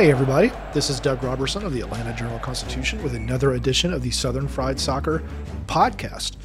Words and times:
Hey, 0.00 0.10
everybody. 0.10 0.50
This 0.72 0.88
is 0.88 0.98
Doug 0.98 1.22
Robertson 1.22 1.62
of 1.62 1.74
the 1.74 1.82
Atlanta 1.82 2.14
Journal 2.14 2.38
Constitution 2.38 3.02
with 3.02 3.14
another 3.14 3.52
edition 3.52 3.92
of 3.92 4.00
the 4.00 4.10
Southern 4.10 4.48
Fried 4.48 4.80
Soccer 4.80 5.22
podcast. 5.66 6.36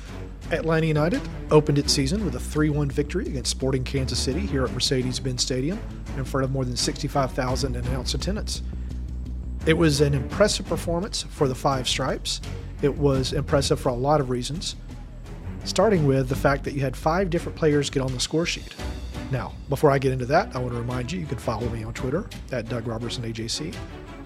Atlanta 0.52 0.88
United 0.88 1.22
opened 1.52 1.80
its 1.80 1.94
season 1.94 2.26
with 2.26 2.36
a 2.36 2.40
3 2.42 2.70
1 2.70 2.92
victory 2.92 3.28
against 3.28 3.50
Sporting 3.50 3.86
Kansas 3.86 4.20
City 4.20 4.42
here 4.42 4.66
at 4.66 4.74
Mercedes 4.74 5.22
Benz 5.22 5.42
Stadium 5.42 5.80
in 6.18 6.26
front 6.26 6.44
of 6.44 6.52
more 6.52 6.66
than 6.66 6.76
65,000 6.76 7.78
announced 7.78 8.14
attendance. 8.14 8.62
It 9.66 9.78
was 9.78 10.02
an 10.02 10.14
impressive 10.14 10.66
performance 10.66 11.24
for 11.24 11.48
the 11.48 11.56
Five 11.56 11.88
Stripes. 11.88 12.42
It 12.82 12.98
was 12.98 13.32
impressive 13.32 13.80
for 13.80 13.88
a 13.88 13.94
lot 13.94 14.20
of 14.20 14.30
reasons, 14.30 14.76
starting 15.64 16.06
with 16.06 16.28
the 16.28 16.36
fact 16.36 16.66
that 16.66 16.74
you 16.74 16.82
had 16.82 16.98
five 16.98 17.30
different 17.30 17.58
players 17.58 17.90
get 17.90 18.02
on 18.02 18.12
the 18.12 18.20
score 18.20 18.46
sheet. 18.46 18.76
Now, 19.32 19.54
before 19.70 19.90
I 19.90 19.98
get 19.98 20.12
into 20.12 20.26
that, 20.28 20.56
I 20.56 20.60
want 20.60 20.74
to 20.74 20.80
remind 20.80 21.12
you 21.12 21.20
you 21.20 21.26
can 21.26 21.38
follow 21.38 21.68
me 21.70 21.84
on 21.84 21.94
Twitter 21.94 22.30
at 22.52 22.70
Doug 22.70 22.88
Robertson 22.88 23.24
AJC, 23.24 23.76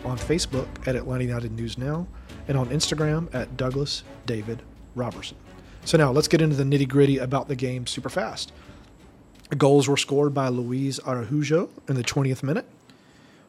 on 0.04 0.18
Facebook 0.18 0.68
at 0.88 0.96
Atlanta 0.96 1.24
United 1.24 1.54
News 1.54 1.78
Now, 1.78 2.06
and 2.48 2.58
on 2.58 2.68
Instagram 2.68 3.34
at 3.34 3.56
Douglas 3.56 4.04
David 4.26 4.62
Robertson. 4.96 5.38
So 5.86 5.98
now 5.98 6.12
let's 6.12 6.28
get 6.28 6.42
into 6.42 6.56
the 6.56 6.64
nitty 6.64 6.88
gritty 6.88 7.18
about 7.18 7.48
the 7.48 7.56
game 7.56 7.88
super 7.88 8.10
fast. 8.10 8.52
Goals 9.58 9.88
were 9.88 9.98
scored 9.98 10.34
by 10.34 10.50
Luiz 10.50 11.00
Araujo 11.08 11.70
in 11.88 11.96
the 11.96 12.04
20th 12.04 12.44
minute, 12.44 12.66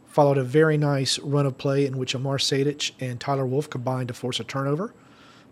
followed 0.07 0.39
a 0.39 0.45
very 0.45 0.79
nice 0.79 1.19
run 1.19 1.47
of 1.47 1.59
play 1.59 1.85
in 1.85 1.99
which 1.99 2.15
Amar 2.15 2.39
Sejdic 2.39 2.93
and 3.01 3.21
Tyler 3.21 3.45
Wolff 3.45 3.69
combined 3.69 4.09
to 4.09 4.15
force 4.15 4.39
a 4.39 4.45
turnover. 4.45 4.95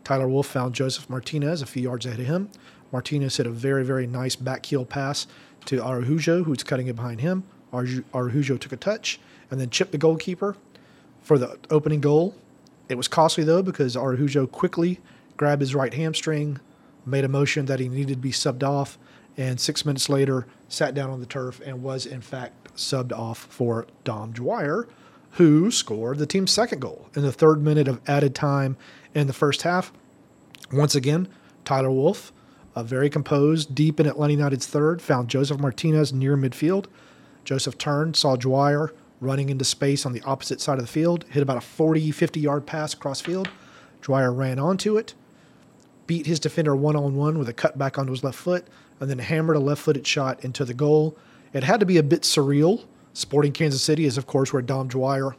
Tyler 0.05 0.29
Wolff 0.29 0.47
found 0.47 0.75
Josef 0.75 1.11
Martinez 1.11 1.61
a 1.61 1.67
few 1.67 1.83
yards 1.83 2.07
ahead 2.07 2.21
of 2.21 2.27
him. 2.27 2.51
Martinez 2.93 3.37
hit 3.37 3.47
a 3.47 3.51
very, 3.51 3.85
very 3.85 4.07
nice 4.07 4.37
back 4.37 4.65
heel 4.65 4.85
pass 4.85 5.27
to 5.67 5.83
Araujo, 5.83 6.45
who's 6.45 6.63
cutting 6.63 6.87
it 6.87 6.97
behind 6.97 7.21
him. 7.21 7.45
Araujo 7.73 8.57
took 8.57 8.73
a 8.73 8.77
touch 8.77 9.21
and 9.51 9.61
then 9.61 9.71
chipped 9.71 9.93
the 9.93 9.99
goalkeeper 9.99 10.57
for 11.23 11.39
the 11.39 11.59
opening 11.71 12.01
goal. 12.01 12.35
It 12.89 12.97
was 12.97 13.09
costly 13.09 13.45
though 13.45 13.63
because 13.63 13.97
Araujo 13.97 14.47
quickly 14.47 15.01
grabbed 15.37 15.61
his 15.61 15.75
right 15.75 15.93
hamstring, 15.95 16.61
made 17.07 17.25
a 17.25 17.29
motion 17.29 17.67
that 17.67 17.81
he 17.81 17.89
needed 17.89 18.15
to 18.15 18.19
be 18.19 18.33
subbed 18.33 18.63
off, 18.63 18.99
and 19.37 19.61
six 19.61 19.85
minutes 19.85 20.09
later 20.09 20.47
sat 20.69 20.95
down 20.95 21.11
on 21.11 21.21
the 21.21 21.27
turf 21.27 21.61
and 21.65 21.83
was 21.83 22.07
in 22.07 22.21
fact 22.21 22.75
subbed 22.75 23.13
off 23.13 23.39
for 23.39 23.87
Dom 24.05 24.33
Dwyer, 24.33 24.89
who 25.33 25.71
scored 25.71 26.19
the 26.19 26.27
team's 26.27 26.51
second 26.51 26.81
goal 26.81 27.09
in 27.15 27.23
the 27.23 27.33
third 27.33 27.63
minute 27.63 27.89
of 27.89 28.01
added 28.09 28.35
time 28.35 28.77
in 29.15 29.27
the 29.27 29.33
first 29.33 29.63
half. 29.63 29.93
Once 30.73 30.95
again, 30.95 31.29
Tyler 31.65 31.91
Wolff, 31.91 32.33
uh, 32.75 32.83
very 32.83 33.11
composed, 33.11 33.75
deep 33.75 33.99
in 33.99 34.07
Atlanta 34.07 34.35
United's 34.35 34.67
third, 34.67 35.03
found 35.03 35.29
Josef 35.29 35.59
Martinez 35.59 36.13
near 36.13 36.37
midfield. 36.37 36.87
Josef 37.45 37.79
turned, 37.79 38.17
saw 38.17 38.37
Dwyer 38.37 38.93
running 39.21 39.49
into 39.49 39.65
space 39.65 40.07
on 40.07 40.13
the 40.13 40.23
opposite 40.23 40.61
side 40.61 40.79
of 40.79 40.85
the 40.85 40.93
field, 40.93 41.25
hit 41.31 41.43
about 41.43 41.57
a 41.57 41.63
40, 41.63 42.11
50 42.11 42.41
yard 42.41 42.67
pass 42.67 42.95
across 42.95 43.21
field. 43.21 43.49
Dwyer 44.01 44.33
ran 44.33 44.59
onto 44.59 44.97
it, 44.97 45.15
beat 46.07 46.27
his 46.27 46.39
defender 46.39 46.77
one 46.77 46.97
on 46.97 47.17
one 47.17 47.39
with 47.39 47.49
a 47.49 47.55
cutback 47.55 47.99
onto 47.99 48.13
his 48.13 48.23
left 48.23 48.39
foot, 48.39 48.67
and 49.01 49.11
then 49.11 49.19
hammered 49.19 49.57
a 49.57 49.61
left 49.61 49.83
footed 49.83 50.07
shot 50.07 50.45
into 50.45 50.65
the 50.65 50.75
goal. 50.75 51.17
It 51.53 51.65
had 51.65 51.81
to 51.81 51.87
be 51.87 51.97
a 51.97 52.03
bit 52.03 52.23
surreal. 52.23 52.85
Sporting 53.13 53.53
Kansas 53.53 53.83
City 53.83 54.05
is, 54.05 54.17
of 54.17 54.27
course, 54.27 54.53
where 54.53 54.63
Dom 54.63 54.89
Dwyer 54.89 55.35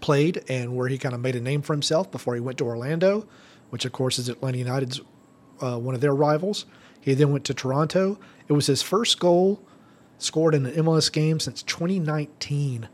played 0.00 0.44
and 0.48 0.76
where 0.76 0.88
he 0.88 0.98
kind 0.98 1.14
of 1.14 1.20
made 1.20 1.36
a 1.36 1.40
name 1.40 1.62
for 1.62 1.72
himself 1.72 2.10
before 2.10 2.34
he 2.34 2.40
went 2.40 2.58
to 2.58 2.64
Orlando, 2.64 3.26
which, 3.70 3.84
of 3.84 3.92
course, 3.92 4.18
is 4.18 4.28
Atlanta 4.28 4.58
United's 4.58 5.00
uh, 5.60 5.78
one 5.78 5.94
of 5.94 6.00
their 6.00 6.14
rivals. 6.14 6.66
He 7.00 7.14
then 7.14 7.32
went 7.32 7.44
to 7.44 7.54
Toronto. 7.54 8.18
It 8.48 8.52
was 8.52 8.66
his 8.66 8.82
first 8.82 9.18
goal 9.18 9.60
scored 10.18 10.54
in 10.54 10.66
an 10.66 10.74
MLS 10.84 11.12
game 11.12 11.38
since 11.38 11.62
2019 11.62 12.88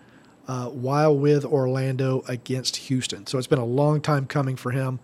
uh, 0.49 0.67
while 0.67 1.17
with 1.17 1.45
Orlando 1.45 2.25
against 2.28 2.77
Houston. 2.77 3.27
So 3.27 3.39
it's 3.39 3.47
been 3.47 3.59
a 3.59 3.65
long 3.65 4.00
time 4.00 4.27
coming 4.27 4.56
for 4.56 4.71
him. 4.71 4.99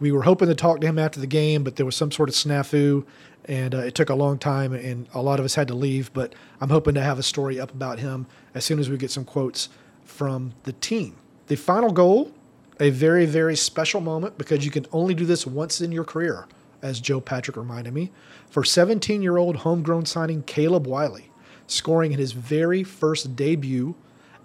We 0.00 0.12
were 0.12 0.22
hoping 0.22 0.48
to 0.48 0.54
talk 0.54 0.80
to 0.80 0.86
him 0.86 0.98
after 0.98 1.20
the 1.20 1.26
game, 1.26 1.64
but 1.64 1.76
there 1.76 1.86
was 1.86 1.96
some 1.96 2.10
sort 2.10 2.28
of 2.28 2.34
snafu, 2.34 3.04
and 3.46 3.74
uh, 3.74 3.78
it 3.78 3.94
took 3.94 4.10
a 4.10 4.14
long 4.14 4.38
time, 4.38 4.72
and 4.72 5.08
a 5.14 5.22
lot 5.22 5.38
of 5.38 5.44
us 5.44 5.54
had 5.54 5.68
to 5.68 5.74
leave. 5.74 6.12
But 6.12 6.34
I'm 6.60 6.70
hoping 6.70 6.94
to 6.94 7.00
have 7.00 7.18
a 7.18 7.22
story 7.22 7.58
up 7.60 7.72
about 7.72 7.98
him 7.98 8.26
as 8.54 8.64
soon 8.64 8.78
as 8.78 8.90
we 8.90 8.96
get 8.96 9.10
some 9.10 9.24
quotes 9.24 9.68
from 10.04 10.52
the 10.64 10.72
team. 10.72 11.16
The 11.46 11.56
final 11.56 11.92
goal, 11.92 12.32
a 12.80 12.90
very, 12.90 13.24
very 13.24 13.56
special 13.56 14.00
moment 14.00 14.36
because 14.36 14.64
you 14.64 14.70
can 14.70 14.86
only 14.92 15.14
do 15.14 15.24
this 15.24 15.46
once 15.46 15.80
in 15.80 15.92
your 15.92 16.04
career, 16.04 16.46
as 16.84 17.00
Joe 17.00 17.20
Patrick 17.20 17.56
reminded 17.56 17.94
me, 17.94 18.12
for 18.48 18.62
17 18.62 19.22
year 19.22 19.38
old 19.38 19.56
homegrown 19.56 20.04
signing 20.04 20.42
Caleb 20.42 20.86
Wiley, 20.86 21.30
scoring 21.66 22.12
in 22.12 22.18
his 22.18 22.32
very 22.32 22.84
first 22.84 23.34
debut 23.34 23.96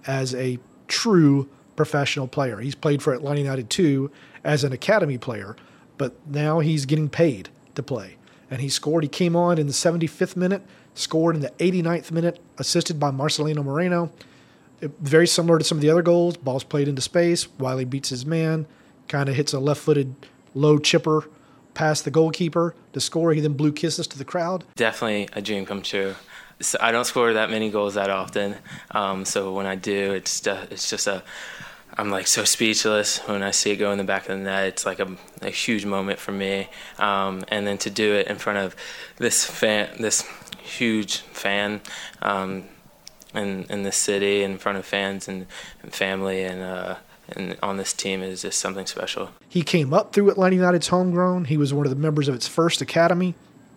as 0.08 0.34
a 0.34 0.58
true 0.88 1.50
professional 1.76 2.28
player. 2.28 2.60
He's 2.60 2.76
played 2.76 3.04
for 3.04 3.14
Atlanta 3.14 3.42
United 3.42 3.70
too 3.70 4.10
as 4.44 4.64
an 4.64 4.72
academy 4.72 5.18
player, 5.18 5.58
but 5.98 6.16
now 6.26 6.60
he's 6.60 6.86
getting 6.86 7.10
paid 7.10 7.50
to 7.76 7.84
play. 7.84 8.16
And 8.50 8.62
he 8.62 8.70
scored. 8.70 9.04
He 9.04 9.10
came 9.10 9.36
on 9.36 9.58
in 9.58 9.68
the 9.68 9.74
75th 9.74 10.36
minute, 10.38 10.64
scored 10.96 11.36
in 11.36 11.42
the 11.42 11.52
89th 11.60 12.10
minute, 12.10 12.40
assisted 12.58 13.00
by 13.00 13.12
Marcelino 13.12 13.64
Moreno. 13.64 14.12
It- 14.80 14.94
very 15.02 15.28
similar 15.28 15.60
to 15.60 15.66
some 15.66 15.78
of 15.78 15.82
the 15.82 15.90
other 15.90 16.02
goals. 16.02 16.38
Balls 16.38 16.64
played 16.64 16.88
into 16.88 17.02
space. 17.02 17.50
Wiley 17.60 17.86
beats 17.86 18.10
his 18.10 18.26
man, 18.26 18.66
kind 19.10 19.28
of 19.28 19.36
hits 19.36 19.52
a 19.52 19.60
left 19.60 19.82
footed 19.82 20.16
low 20.56 20.80
chipper 20.80 21.26
past 21.80 22.04
the 22.04 22.12
goalkeeper 22.12 22.76
to 22.92 23.00
score. 23.00 23.32
He 23.34 23.40
then 23.40 23.54
blew 23.54 23.72
kisses 23.72 24.06
to 24.08 24.18
the 24.18 24.26
crowd. 24.26 24.66
definitely 24.76 25.30
a 25.32 25.42
dream 25.42 25.66
come 25.66 25.82
true. 25.82 26.14
So 26.60 26.78
I 26.82 26.92
don't 26.92 27.06
score 27.06 27.32
that 27.32 27.50
many 27.50 27.70
goals 27.72 27.94
that 27.94 28.10
often, 28.10 28.56
um, 28.92 29.24
so 29.24 29.54
when 29.54 29.66
I 29.66 29.76
do, 29.76 30.12
it's 30.12 30.46
it's 30.46 30.90
just 30.90 31.08
a 31.08 31.24
I'm 31.98 32.10
like 32.12 32.28
so 32.28 32.44
speechless 32.44 33.20
when 33.30 33.44
I 33.44 33.52
see 33.52 33.72
it 33.72 33.78
go 33.78 33.94
in 33.94 33.98
the 33.98 34.04
back 34.04 34.24
of 34.28 34.38
the 34.38 34.44
net. 34.44 34.68
It's 34.68 34.86
like 34.86 35.00
a, 35.00 35.10
a 35.42 35.50
huge 35.50 35.86
moment 35.86 36.20
for 36.20 36.34
me, 36.34 36.68
um, 36.98 37.46
and 37.48 37.66
then 37.66 37.78
to 37.86 37.90
do 37.90 38.14
it 38.20 38.28
in 38.28 38.38
front 38.38 38.60
of 38.60 38.76
this 39.18 39.46
fan, 39.46 39.88
this 40.00 40.26
huge 40.62 41.14
fan, 41.32 41.80
um, 42.22 42.66
in 43.34 43.66
in 43.70 43.84
this 43.84 43.96
city, 43.96 44.44
in 44.44 44.58
front 44.58 44.78
of 44.78 44.86
fans 44.86 45.30
and, 45.30 45.46
and 45.82 45.94
family, 45.94 46.44
and 46.44 46.62
uh, 46.62 46.96
and 47.36 47.58
on 47.62 47.78
this 47.78 47.94
team 47.94 48.22
is 48.22 48.42
just 48.42 48.60
something 48.60 48.86
special. 48.86 49.32
He 49.48 49.62
came 49.62 49.94
up 49.94 50.14
through 50.14 50.30
Atlanta 50.30 50.56
United's 50.56 50.88
homegrown. 50.88 51.46
He 51.46 51.58
was 51.58 51.74
one 51.74 51.86
of 51.86 51.90
the 51.90 51.96
members 51.96 52.28
of 52.28 52.36
its 52.36 52.48
first 52.48 52.82
academy 52.82 53.36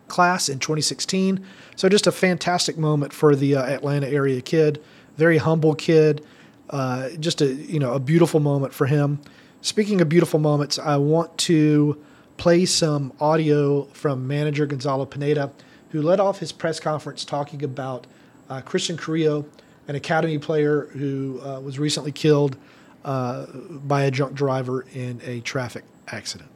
class 0.09 0.49
in 0.49 0.59
2016. 0.59 1.45
So 1.77 1.89
just 1.89 2.07
a 2.07 2.13
fantastic 2.13 2.77
moment 2.77 3.13
for 3.13 3.35
the 3.35 3.57
uh, 3.57 3.65
Atlanta 3.65 4.09
area 4.09 4.41
kid. 4.41 4.83
Very 5.17 5.39
humble 5.39 5.75
kid. 5.75 6.25
Uh, 6.71 7.11
just 7.21 7.41
a 7.43 7.47
you 7.47 7.79
know 7.79 7.93
a 7.95 8.01
beautiful 8.01 8.41
moment 8.41 8.73
for 8.73 8.87
him. 8.87 9.21
Speaking 9.61 10.01
of 10.01 10.09
beautiful 10.09 10.41
moments, 10.41 10.79
I 10.79 10.97
want 10.97 11.37
to 11.39 12.03
play 12.37 12.65
some 12.65 13.13
audio 13.21 13.85
from 13.93 14.27
manager 14.27 14.67
Gonzalo 14.67 15.05
Pineda, 15.05 15.53
who 15.91 16.03
led 16.03 16.19
off 16.19 16.39
his 16.39 16.51
press 16.51 16.81
conference 16.81 17.25
talking 17.25 17.63
about 17.63 18.07
uh, 18.49 18.61
Christian 18.63 18.97
Carrillo, 18.97 19.47
an 19.87 19.95
academy 19.95 20.39
player 20.39 20.87
who 20.93 21.41
uh, 21.45 21.61
was 21.61 21.79
recently 21.79 22.11
killed 22.11 22.57
uh, 23.05 23.47
by 23.87 24.05
a 24.05 24.11
drunk 24.11 24.35
driver 24.35 24.85
in 24.95 25.21
a 25.25 25.41
traffic 25.41 25.85
accident. 26.09 26.49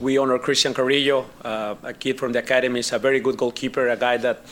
We 0.00 0.16
honor 0.16 0.38
Christian 0.38 0.74
Carrillo, 0.74 1.26
uh, 1.42 1.74
a 1.82 1.92
kid 1.92 2.18
from 2.18 2.32
the 2.32 2.38
academy, 2.38 2.80
is 2.80 2.92
a 2.92 2.98
very 2.98 3.18
good 3.18 3.36
goalkeeper, 3.36 3.88
a 3.88 3.96
guy 3.96 4.16
that 4.18 4.44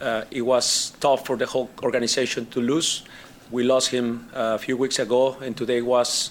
uh, 0.00 0.24
it 0.30 0.40
was 0.42 0.92
tough 1.00 1.26
for 1.26 1.36
the 1.36 1.46
whole 1.46 1.68
organization 1.82 2.46
to 2.46 2.60
lose. 2.60 3.04
We 3.50 3.64
lost 3.64 3.90
him 3.90 4.28
uh, 4.34 4.54
a 4.54 4.58
few 4.58 4.76
weeks 4.76 4.98
ago, 4.98 5.36
and 5.42 5.54
today 5.56 5.82
was 5.82 6.30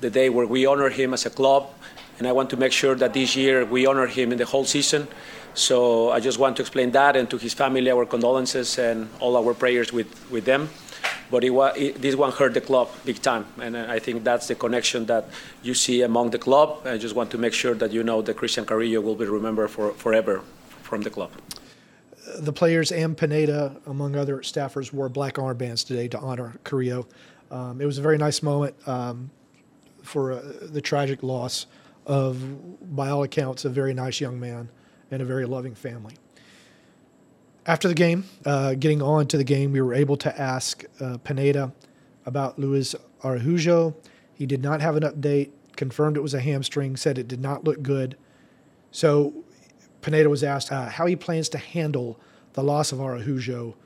the 0.00 0.10
day 0.10 0.28
where 0.28 0.46
we 0.46 0.66
honor 0.66 0.90
him 0.90 1.14
as 1.14 1.26
a 1.26 1.30
club. 1.30 1.70
And 2.18 2.28
I 2.28 2.32
want 2.32 2.50
to 2.50 2.56
make 2.56 2.72
sure 2.72 2.94
that 2.96 3.14
this 3.14 3.34
year 3.34 3.64
we 3.64 3.86
honor 3.86 4.06
him 4.06 4.32
in 4.32 4.38
the 4.38 4.44
whole 4.44 4.66
season. 4.66 5.08
So 5.54 6.10
I 6.10 6.20
just 6.20 6.38
want 6.38 6.56
to 6.56 6.62
explain 6.62 6.90
that 6.92 7.16
and 7.16 7.28
to 7.30 7.38
his 7.38 7.54
family 7.54 7.90
our 7.90 8.06
condolences 8.06 8.78
and 8.78 9.08
all 9.20 9.36
our 9.36 9.54
prayers 9.54 9.92
with, 9.92 10.30
with 10.30 10.44
them. 10.44 10.68
But 11.30 11.44
it, 11.44 11.52
it, 11.76 12.02
this 12.02 12.16
one 12.16 12.32
hurt 12.32 12.54
the 12.54 12.60
club 12.60 12.88
big 13.04 13.22
time, 13.22 13.46
and 13.60 13.76
I 13.76 13.98
think 14.00 14.24
that's 14.24 14.48
the 14.48 14.54
connection 14.54 15.06
that 15.06 15.28
you 15.62 15.74
see 15.74 16.02
among 16.02 16.30
the 16.30 16.38
club. 16.38 16.84
I 16.84 16.98
just 16.98 17.14
want 17.14 17.30
to 17.30 17.38
make 17.38 17.52
sure 17.52 17.74
that 17.74 17.92
you 17.92 18.02
know 18.02 18.20
that 18.22 18.36
Christian 18.36 18.64
Carrillo 18.64 19.00
will 19.00 19.14
be 19.14 19.26
remembered 19.26 19.70
for, 19.70 19.92
forever 19.92 20.42
from 20.82 21.02
the 21.02 21.10
club. 21.10 21.30
The 22.38 22.52
players 22.52 22.92
and 22.92 23.16
Pineda, 23.16 23.76
among 23.86 24.16
other 24.16 24.38
staffers, 24.38 24.92
wore 24.92 25.08
black 25.08 25.34
armbands 25.34 25.86
today 25.86 26.08
to 26.08 26.18
honor 26.18 26.58
Carrillo. 26.64 27.06
Um, 27.50 27.80
it 27.80 27.86
was 27.86 27.98
a 27.98 28.02
very 28.02 28.18
nice 28.18 28.42
moment 28.42 28.76
um, 28.88 29.30
for 30.02 30.32
uh, 30.32 30.42
the 30.62 30.80
tragic 30.80 31.22
loss 31.22 31.66
of, 32.06 32.96
by 32.96 33.08
all 33.08 33.22
accounts, 33.22 33.64
a 33.64 33.68
very 33.68 33.94
nice 33.94 34.20
young 34.20 34.38
man 34.38 34.68
and 35.10 35.22
a 35.22 35.24
very 35.24 35.46
loving 35.46 35.74
family. 35.74 36.14
After 37.66 37.88
the 37.88 37.94
game, 37.94 38.24
uh, 38.46 38.74
getting 38.74 39.02
on 39.02 39.26
to 39.28 39.36
the 39.36 39.44
game, 39.44 39.72
we 39.72 39.80
were 39.80 39.94
able 39.94 40.16
to 40.18 40.40
ask 40.40 40.84
uh, 41.00 41.18
Pineda 41.18 41.72
about 42.26 42.58
Luiz 42.58 42.94
Araujo. 43.22 43.94
He 44.32 44.46
did 44.46 44.62
not 44.62 44.80
have 44.80 44.96
an 44.96 45.02
update, 45.02 45.50
confirmed 45.76 46.16
it 46.16 46.20
was 46.20 46.34
a 46.34 46.40
hamstring, 46.40 46.96
said 46.96 47.18
it 47.18 47.28
did 47.28 47.40
not 47.40 47.64
look 47.64 47.82
good. 47.82 48.16
So 48.90 49.44
Pineda 50.00 50.30
was 50.30 50.42
asked 50.42 50.72
uh, 50.72 50.88
how 50.88 51.06
he 51.06 51.16
plans 51.16 51.48
to 51.50 51.58
handle 51.58 52.18
the 52.54 52.62
loss 52.62 52.92
of 52.92 53.00
Araujo 53.00 53.76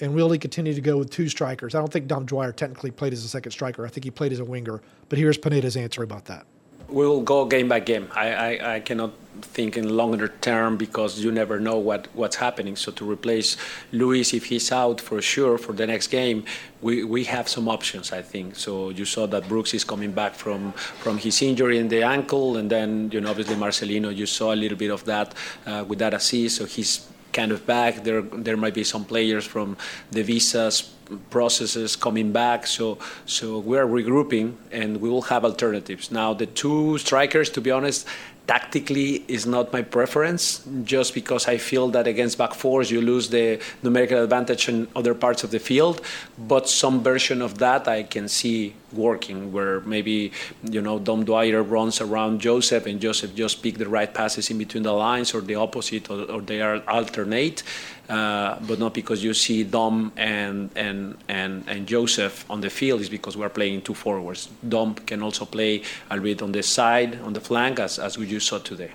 and 0.00 0.14
will 0.14 0.30
he 0.30 0.38
continue 0.38 0.74
to 0.74 0.80
go 0.80 0.96
with 0.96 1.10
two 1.10 1.28
strikers? 1.28 1.74
I 1.74 1.78
don't 1.78 1.92
think 1.92 2.06
Dom 2.06 2.24
Dwyer 2.24 2.52
technically 2.52 2.90
played 2.90 3.12
as 3.12 3.24
a 3.24 3.28
second 3.28 3.52
striker. 3.52 3.84
I 3.84 3.88
think 3.88 4.04
he 4.04 4.10
played 4.10 4.32
as 4.32 4.40
a 4.40 4.44
winger. 4.44 4.80
But 5.08 5.18
here's 5.18 5.36
Pineda's 5.36 5.76
answer 5.76 6.02
about 6.02 6.24
that 6.26 6.46
we'll 6.90 7.22
go 7.22 7.44
game 7.44 7.68
by 7.68 7.80
game. 7.80 8.08
I, 8.14 8.32
I, 8.32 8.74
I, 8.74 8.80
cannot 8.80 9.12
think 9.42 9.76
in 9.76 9.96
longer 9.96 10.28
term 10.40 10.76
because 10.76 11.20
you 11.20 11.30
never 11.30 11.58
know 11.58 11.78
what, 11.78 12.08
what's 12.14 12.36
happening. 12.36 12.76
So 12.76 12.92
to 12.92 13.10
replace 13.10 13.56
Luiz, 13.92 14.34
if 14.34 14.46
he's 14.46 14.70
out 14.72 15.00
for 15.00 15.20
sure 15.22 15.58
for 15.58 15.72
the 15.72 15.86
next 15.86 16.08
game, 16.08 16.44
we, 16.82 17.04
we 17.04 17.24
have 17.24 17.48
some 17.48 17.68
options, 17.68 18.12
I 18.12 18.22
think. 18.22 18.56
So 18.56 18.90
you 18.90 19.04
saw 19.04 19.26
that 19.26 19.48
Brooks 19.48 19.74
is 19.74 19.84
coming 19.84 20.12
back 20.12 20.34
from, 20.34 20.72
from 20.72 21.18
his 21.18 21.42
injury 21.42 21.78
in 21.78 21.88
the 21.88 22.02
ankle, 22.02 22.56
and 22.56 22.70
then 22.70 23.10
you 23.12 23.20
know 23.20 23.30
obviously 23.30 23.56
Marcelino, 23.56 24.14
you 24.14 24.26
saw 24.26 24.52
a 24.52 24.56
little 24.56 24.78
bit 24.78 24.90
of 24.90 25.04
that 25.04 25.34
uh, 25.66 25.84
with 25.86 25.98
that 25.98 26.14
assist. 26.14 26.56
So 26.56 26.64
he's 26.64 27.09
kind 27.32 27.52
of 27.52 27.66
back. 27.66 28.04
There 28.04 28.22
there 28.22 28.56
might 28.56 28.74
be 28.74 28.84
some 28.84 29.04
players 29.04 29.44
from 29.44 29.76
the 30.10 30.22
visas 30.22 30.90
processes 31.30 31.96
coming 31.96 32.32
back. 32.32 32.66
So 32.66 32.98
so 33.26 33.58
we're 33.58 33.86
regrouping 33.86 34.54
and 34.70 35.00
we 35.00 35.08
will 35.08 35.22
have 35.22 35.44
alternatives. 35.44 36.10
Now 36.10 36.34
the 36.34 36.46
two 36.46 36.98
strikers, 36.98 37.50
to 37.50 37.60
be 37.60 37.70
honest, 37.70 38.06
tactically 38.46 39.24
is 39.28 39.46
not 39.46 39.72
my 39.72 39.82
preference, 39.82 40.64
just 40.82 41.14
because 41.14 41.46
I 41.46 41.56
feel 41.58 41.88
that 41.90 42.06
against 42.06 42.38
back 42.38 42.54
fours 42.54 42.90
you 42.90 43.00
lose 43.00 43.28
the 43.28 43.60
numerical 43.82 44.22
advantage 44.22 44.68
in 44.68 44.88
other 44.96 45.14
parts 45.14 45.44
of 45.44 45.50
the 45.50 45.60
field. 45.60 46.00
But 46.36 46.68
some 46.68 47.02
version 47.02 47.42
of 47.42 47.58
that 47.58 47.86
I 47.86 48.02
can 48.02 48.28
see 48.28 48.74
working, 48.92 49.52
where 49.52 49.80
maybe 49.80 50.32
you 50.62 50.80
know 50.80 50.98
Dom 50.98 51.24
Dwyer 51.24 51.62
runs 51.62 52.00
around 52.00 52.40
Josef 52.40 52.86
and 52.86 53.00
Josef 53.00 53.34
just 53.34 53.62
pick 53.62 53.78
the 53.78 53.88
right 53.88 54.12
passes 54.12 54.50
in 54.50 54.58
between 54.58 54.82
the 54.82 54.92
lines, 54.92 55.34
or 55.34 55.40
the 55.40 55.54
opposite, 55.54 56.10
or, 56.10 56.22
or 56.30 56.40
they 56.40 56.60
are 56.60 56.82
alternate. 56.88 57.62
Uh, 58.08 58.58
but 58.66 58.80
not 58.80 58.92
because 58.92 59.22
you 59.22 59.32
see 59.32 59.62
Dom 59.62 60.12
and, 60.16 60.70
and, 60.74 61.16
and, 61.28 61.62
and 61.68 61.86
Josef 61.86 62.44
on 62.50 62.60
the 62.60 62.68
field, 62.68 63.00
is 63.00 63.08
because 63.08 63.36
we're 63.36 63.48
playing 63.48 63.82
two 63.82 63.94
forwards. 63.94 64.48
Dom 64.68 64.96
can 64.96 65.22
also 65.22 65.44
play 65.44 65.82
a 66.10 66.18
bit 66.18 66.42
on 66.42 66.50
the 66.50 66.62
side, 66.62 67.20
on 67.20 67.34
the 67.34 67.40
flank, 67.40 67.78
as, 67.78 68.00
as 68.00 68.18
we 68.18 68.26
just 68.26 68.48
saw 68.48 68.58
today. 68.58 68.90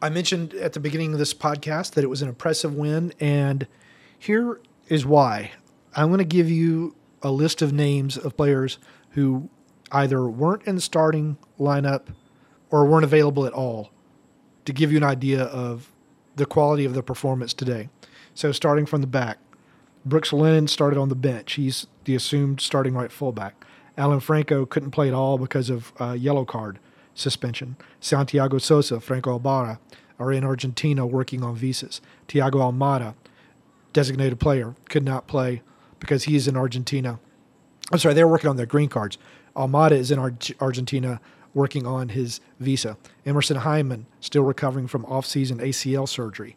I 0.00 0.08
mentioned 0.08 0.54
at 0.54 0.72
the 0.72 0.80
beginning 0.80 1.12
of 1.12 1.18
this 1.18 1.34
podcast 1.34 1.92
that 1.92 2.04
it 2.04 2.06
was 2.08 2.22
an 2.22 2.28
impressive 2.28 2.74
win, 2.74 3.12
and 3.20 3.66
here 4.18 4.58
is 4.88 5.04
why. 5.04 5.50
I'm 5.94 6.08
going 6.08 6.18
to 6.18 6.24
give 6.24 6.50
you 6.50 6.96
a 7.22 7.30
list 7.30 7.60
of 7.60 7.72
names 7.72 8.16
of 8.16 8.34
players 8.36 8.78
who 9.12 9.48
either 9.90 10.26
weren't 10.26 10.62
in 10.64 10.74
the 10.74 10.80
starting 10.80 11.36
lineup 11.58 12.14
or 12.70 12.84
weren't 12.86 13.04
available 13.04 13.46
at 13.46 13.52
all 13.52 13.90
to 14.64 14.72
give 14.72 14.90
you 14.90 14.98
an 14.98 15.04
idea 15.04 15.44
of 15.44 15.92
the 16.36 16.46
quality 16.46 16.84
of 16.84 16.94
the 16.94 17.02
performance 17.02 17.52
today. 17.52 17.88
So 18.34 18.52
starting 18.52 18.86
from 18.86 19.00
the 19.00 19.06
back, 19.06 19.38
Brooks 20.04 20.32
Lennon 20.32 20.68
started 20.68 20.98
on 20.98 21.08
the 21.08 21.14
bench. 21.14 21.54
He's 21.54 21.86
the 22.04 22.14
assumed 22.14 22.60
starting 22.60 22.94
right 22.94 23.12
fullback. 23.12 23.64
Alan 23.96 24.20
Franco 24.20 24.64
couldn't 24.64 24.90
play 24.90 25.08
at 25.08 25.14
all 25.14 25.38
because 25.38 25.68
of 25.68 25.92
uh, 26.00 26.12
yellow 26.12 26.44
card 26.44 26.78
suspension. 27.14 27.76
Santiago 28.00 28.58
Sosa, 28.58 29.00
Franco 29.00 29.36
Ibarra 29.36 29.78
are 30.18 30.32
in 30.32 30.44
Argentina 30.44 31.06
working 31.06 31.42
on 31.42 31.54
visas. 31.54 32.00
Thiago 32.28 32.72
Almada, 32.72 33.14
designated 33.92 34.40
player, 34.40 34.74
could 34.88 35.04
not 35.04 35.26
play 35.26 35.62
because 36.00 36.24
he's 36.24 36.48
in 36.48 36.56
Argentina. 36.56 37.18
I'm 37.92 37.98
sorry, 37.98 38.14
they're 38.14 38.28
working 38.28 38.50
on 38.50 38.56
their 38.56 38.66
green 38.66 38.88
cards. 38.88 39.18
Almada 39.54 39.92
is 39.92 40.10
in 40.10 40.18
Ar- 40.18 40.32
Argentina 40.60 41.20
working 41.54 41.86
on 41.86 42.08
his 42.08 42.40
visa. 42.58 42.96
Emerson 43.26 43.58
Hyndman, 43.58 44.06
still 44.20 44.42
recovering 44.42 44.86
from 44.86 45.04
off-season 45.04 45.58
ACL 45.58 46.08
surgery 46.08 46.56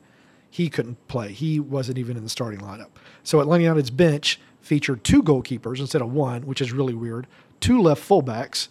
he 0.55 0.69
couldn't 0.69 1.05
play. 1.09 1.33
He 1.33 1.59
wasn't 1.59 1.97
even 1.97 2.15
in 2.15 2.23
the 2.23 2.29
starting 2.29 2.61
lineup. 2.61 2.91
So 3.23 3.41
Atlanta 3.41 3.65
United's 3.65 3.89
bench 3.89 4.39
featured 4.61 5.03
two 5.03 5.21
goalkeepers 5.21 5.81
instead 5.81 6.01
of 6.01 6.13
one, 6.13 6.43
which 6.43 6.61
is 6.61 6.71
really 6.71 6.93
weird. 6.93 7.27
Two 7.59 7.81
left 7.81 8.01
fullbacks 8.01 8.69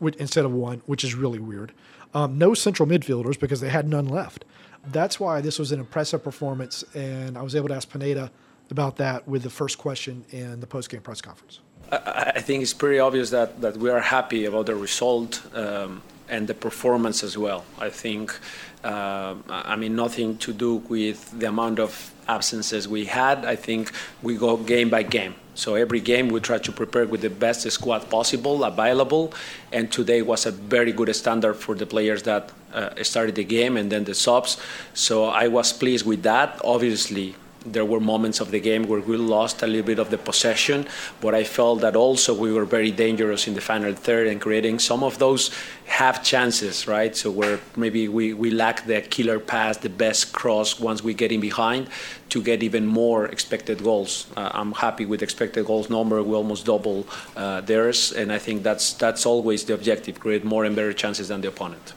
instead 0.00 0.46
of 0.46 0.52
one, 0.52 0.80
which 0.86 1.04
is 1.04 1.14
really 1.14 1.38
weird. 1.38 1.72
Um, 2.14 2.38
no 2.38 2.54
central 2.54 2.88
midfielders 2.88 3.38
because 3.38 3.60
they 3.60 3.68
had 3.68 3.86
none 3.86 4.08
left. 4.08 4.46
That's 4.86 5.20
why 5.20 5.42
this 5.42 5.58
was 5.58 5.72
an 5.72 5.78
impressive 5.78 6.24
performance, 6.24 6.82
and 6.94 7.36
I 7.36 7.42
was 7.42 7.54
able 7.54 7.68
to 7.68 7.74
ask 7.74 7.90
Pineda 7.90 8.30
about 8.70 8.96
that 8.96 9.28
with 9.28 9.42
the 9.42 9.50
first 9.50 9.76
question 9.76 10.24
in 10.30 10.60
the 10.60 10.66
post-game 10.66 11.02
press 11.02 11.20
conference. 11.20 11.60
I, 11.90 12.40
think 12.40 12.62
it's 12.62 12.74
pretty 12.74 12.98
obvious 12.98 13.30
that, 13.30 13.60
that 13.60 13.76
we 13.76 13.90
are 13.90 14.00
happy 14.00 14.44
about 14.46 14.66
the 14.66 14.74
result 14.74 15.42
um, 15.54 16.02
and 16.28 16.46
the 16.46 16.54
performance 16.54 17.22
as 17.22 17.38
well. 17.38 17.64
I 17.78 17.90
think 17.90 18.38
uh, 18.84 19.34
I 19.48 19.76
mean, 19.76 19.96
nothing 19.96 20.36
to 20.38 20.52
do 20.52 20.76
with 20.76 21.38
the 21.38 21.48
amount 21.48 21.78
of 21.78 22.12
absences 22.28 22.86
we 22.86 23.06
had. 23.06 23.44
I 23.46 23.56
think 23.56 23.92
we 24.22 24.36
go 24.36 24.58
game 24.58 24.90
by 24.90 25.02
game. 25.02 25.34
So 25.54 25.74
every 25.74 26.00
game 26.00 26.28
we 26.28 26.40
try 26.40 26.58
to 26.58 26.72
prepare 26.72 27.06
with 27.06 27.22
the 27.22 27.30
best 27.30 27.70
squad 27.70 28.10
possible 28.10 28.62
available, 28.64 29.32
and 29.72 29.90
today 29.90 30.20
was 30.20 30.46
a 30.46 30.50
very 30.50 30.92
good 30.92 31.14
standard 31.16 31.54
for 31.54 31.74
the 31.74 31.86
players 31.86 32.24
that 32.24 32.52
uh, 32.74 32.90
started 33.02 33.36
the 33.36 33.44
game 33.44 33.76
and 33.76 33.90
then 33.90 34.04
the 34.04 34.14
subs. 34.14 34.58
So 34.92 35.26
I 35.26 35.48
was 35.48 35.72
pleased 35.72 36.04
with 36.04 36.22
that. 36.24 36.60
Obviously, 36.64 37.36
there 37.64 37.84
were 37.84 38.00
moments 38.00 38.40
of 38.40 38.50
the 38.50 38.60
game 38.60 38.84
where 38.84 39.00
we 39.00 39.16
lost 39.16 39.62
a 39.62 39.66
little 39.66 39.86
bit 39.86 39.98
of 39.98 40.10
the 40.10 40.18
possession, 40.18 40.86
but 41.20 41.34
I 41.34 41.44
felt 41.44 41.80
that 41.80 41.96
also 41.96 42.34
we 42.34 42.52
were 42.52 42.64
very 42.64 42.90
dangerous 42.90 43.46
in 43.46 43.54
the 43.54 43.60
final 43.60 43.92
third 43.94 44.26
and 44.26 44.40
creating 44.40 44.78
some 44.78 45.02
of 45.02 45.18
those 45.18 45.50
half 45.86 46.22
chances, 46.22 46.86
right? 46.86 47.16
So 47.16 47.30
where 47.30 47.60
maybe 47.76 48.08
we, 48.08 48.32
we 48.34 48.50
lack 48.50 48.86
the 48.86 49.00
killer 49.00 49.38
pass, 49.38 49.76
the 49.78 49.88
best 49.88 50.32
cross 50.32 50.78
once 50.78 51.02
we 51.02 51.14
get 51.14 51.32
in 51.32 51.40
behind 51.40 51.88
to 52.30 52.42
get 52.42 52.62
even 52.62 52.86
more 52.86 53.26
expected 53.26 53.82
goals. 53.82 54.26
Uh, 54.36 54.50
I'm 54.52 54.72
happy 54.72 55.06
with 55.06 55.22
expected 55.22 55.66
goals 55.66 55.88
number. 55.88 56.22
We 56.22 56.34
almost 56.34 56.66
double 56.66 57.06
uh, 57.36 57.60
theirs, 57.60 58.12
and 58.12 58.32
I 58.32 58.38
think 58.38 58.62
that's 58.62 58.94
that's 58.94 59.24
always 59.26 59.64
the 59.64 59.74
objective: 59.74 60.20
create 60.20 60.44
more 60.44 60.64
and 60.64 60.74
better 60.74 60.92
chances 60.92 61.28
than 61.28 61.40
the 61.40 61.48
opponent. 61.48 61.94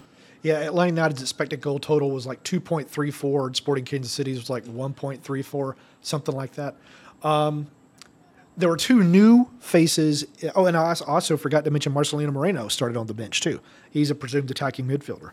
Yeah, 0.47 0.59
Atlanta 0.59 0.91
United's 0.91 1.21
expected 1.21 1.59
goal 1.59 1.77
total 1.77 2.09
was 2.09 2.25
like 2.25 2.41
2.34, 2.43 3.47
and 3.47 3.55
Sporting 3.57 3.83
Kansas 3.83 4.13
City's 4.13 4.37
was 4.37 4.49
like 4.49 4.63
1.34, 4.63 5.73
something 5.99 6.33
like 6.33 6.53
that. 6.53 6.77
Um, 7.21 7.67
there 8.55 8.69
were 8.69 8.77
two 8.77 9.03
new 9.03 9.49
faces. 9.59 10.25
Oh, 10.55 10.65
and 10.65 10.77
I 10.77 10.95
also 11.05 11.35
forgot 11.35 11.65
to 11.65 11.71
mention 11.71 11.93
Marcelino 11.93 12.31
Moreno 12.31 12.69
started 12.69 12.97
on 12.97 13.07
the 13.07 13.13
bench 13.13 13.41
too. 13.41 13.59
He's 13.89 14.09
a 14.09 14.15
presumed 14.15 14.49
attacking 14.49 14.87
midfielder. 14.87 15.31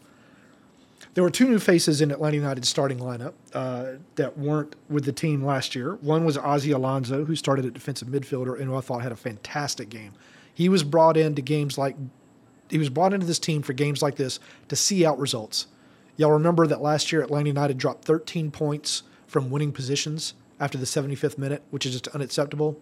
There 1.15 1.23
were 1.23 1.31
two 1.31 1.49
new 1.49 1.61
faces 1.61 2.01
in 2.01 2.11
Atlanta 2.11 2.39
United's 2.39 2.69
starting 2.69 2.99
lineup 2.99 3.35
uh, 3.53 3.99
that 4.17 4.37
weren't 4.37 4.75
with 4.89 5.05
the 5.05 5.13
team 5.13 5.45
last 5.45 5.77
year. 5.77 5.95
One 5.95 6.25
was 6.25 6.37
Ozzie 6.37 6.73
Alonso, 6.73 7.25
who 7.25 7.37
started 7.37 7.67
at 7.67 7.73
defensive 7.73 8.09
midfielder 8.09 8.59
and 8.59 8.65
who 8.65 8.75
I 8.75 8.81
thought 8.81 9.03
had 9.03 9.13
a 9.13 9.17
fantastic 9.17 9.91
game. 9.91 10.15
He 10.53 10.69
was 10.69 10.83
brought 10.83 11.17
into 11.17 11.41
games 11.41 11.79
like 11.79 11.95
he 12.71 12.79
was 12.79 12.89
brought 12.89 13.13
into 13.13 13.27
this 13.27 13.39
team 13.39 13.63
for 13.63 13.73
games 13.73 14.03
like 14.03 14.17
this 14.17 14.41
to 14.69 14.77
see 14.77 15.05
out 15.05 15.19
results. 15.19 15.67
Y'all 16.17 16.31
remember 16.31 16.67
that 16.67 16.81
last 16.81 17.13
year 17.13 17.23
Atlanta 17.23 17.49
United 17.49 17.79
dropped 17.79 18.05
13 18.05 18.51
points 18.51 19.03
from 19.27 19.51
winning 19.51 19.73
positions 19.73 20.35
after 20.61 20.79
the 20.79 20.87
75th 20.87 21.39
minute, 21.39 21.63
which 21.71 21.85
is 21.85 21.93
just 21.93 22.09
unacceptable. 22.09 22.79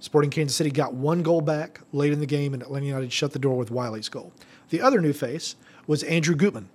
Sporting 0.00 0.30
Kansas 0.30 0.56
City 0.56 0.70
got 0.70 0.94
one 0.94 1.22
goal 1.22 1.40
back 1.40 1.80
late 1.92 2.12
in 2.12 2.18
the 2.18 2.26
game, 2.26 2.54
and 2.54 2.62
Atlanta 2.62 2.86
United 2.86 3.12
shut 3.12 3.32
the 3.32 3.38
door 3.38 3.56
with 3.56 3.70
Wiley's 3.70 4.08
goal. 4.08 4.32
The 4.70 4.80
other 4.80 5.00
new 5.00 5.12
face 5.12 5.54
was 5.86 6.02
Andrew 6.02 6.34
Gutman, 6.34 6.68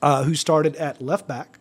uh, 0.00 0.22
who 0.22 0.36
started 0.36 0.76
at 0.76 1.02
left 1.02 1.26
back, 1.26 1.58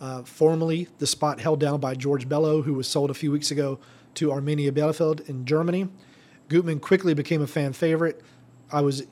uh, 0.00 0.22
formerly 0.24 0.88
the 0.98 1.06
spot 1.06 1.40
held 1.40 1.60
down 1.60 1.80
by 1.80 1.94
George 1.94 2.28
Bello, 2.28 2.62
who 2.62 2.74
was 2.74 2.86
sold 2.86 3.10
a 3.10 3.14
few 3.14 3.32
weeks 3.32 3.50
ago 3.50 3.78
to 4.14 4.28
Arminia 4.28 4.70
Bielefeld 4.70 5.26
in 5.28 5.46
Germany. 5.46 5.88
Gutman 6.48 6.80
quickly 6.80 7.14
became 7.14 7.40
a 7.40 7.46
fan 7.46 7.72
favorite. 7.72 8.22
I 8.70 8.80
was 8.80 9.04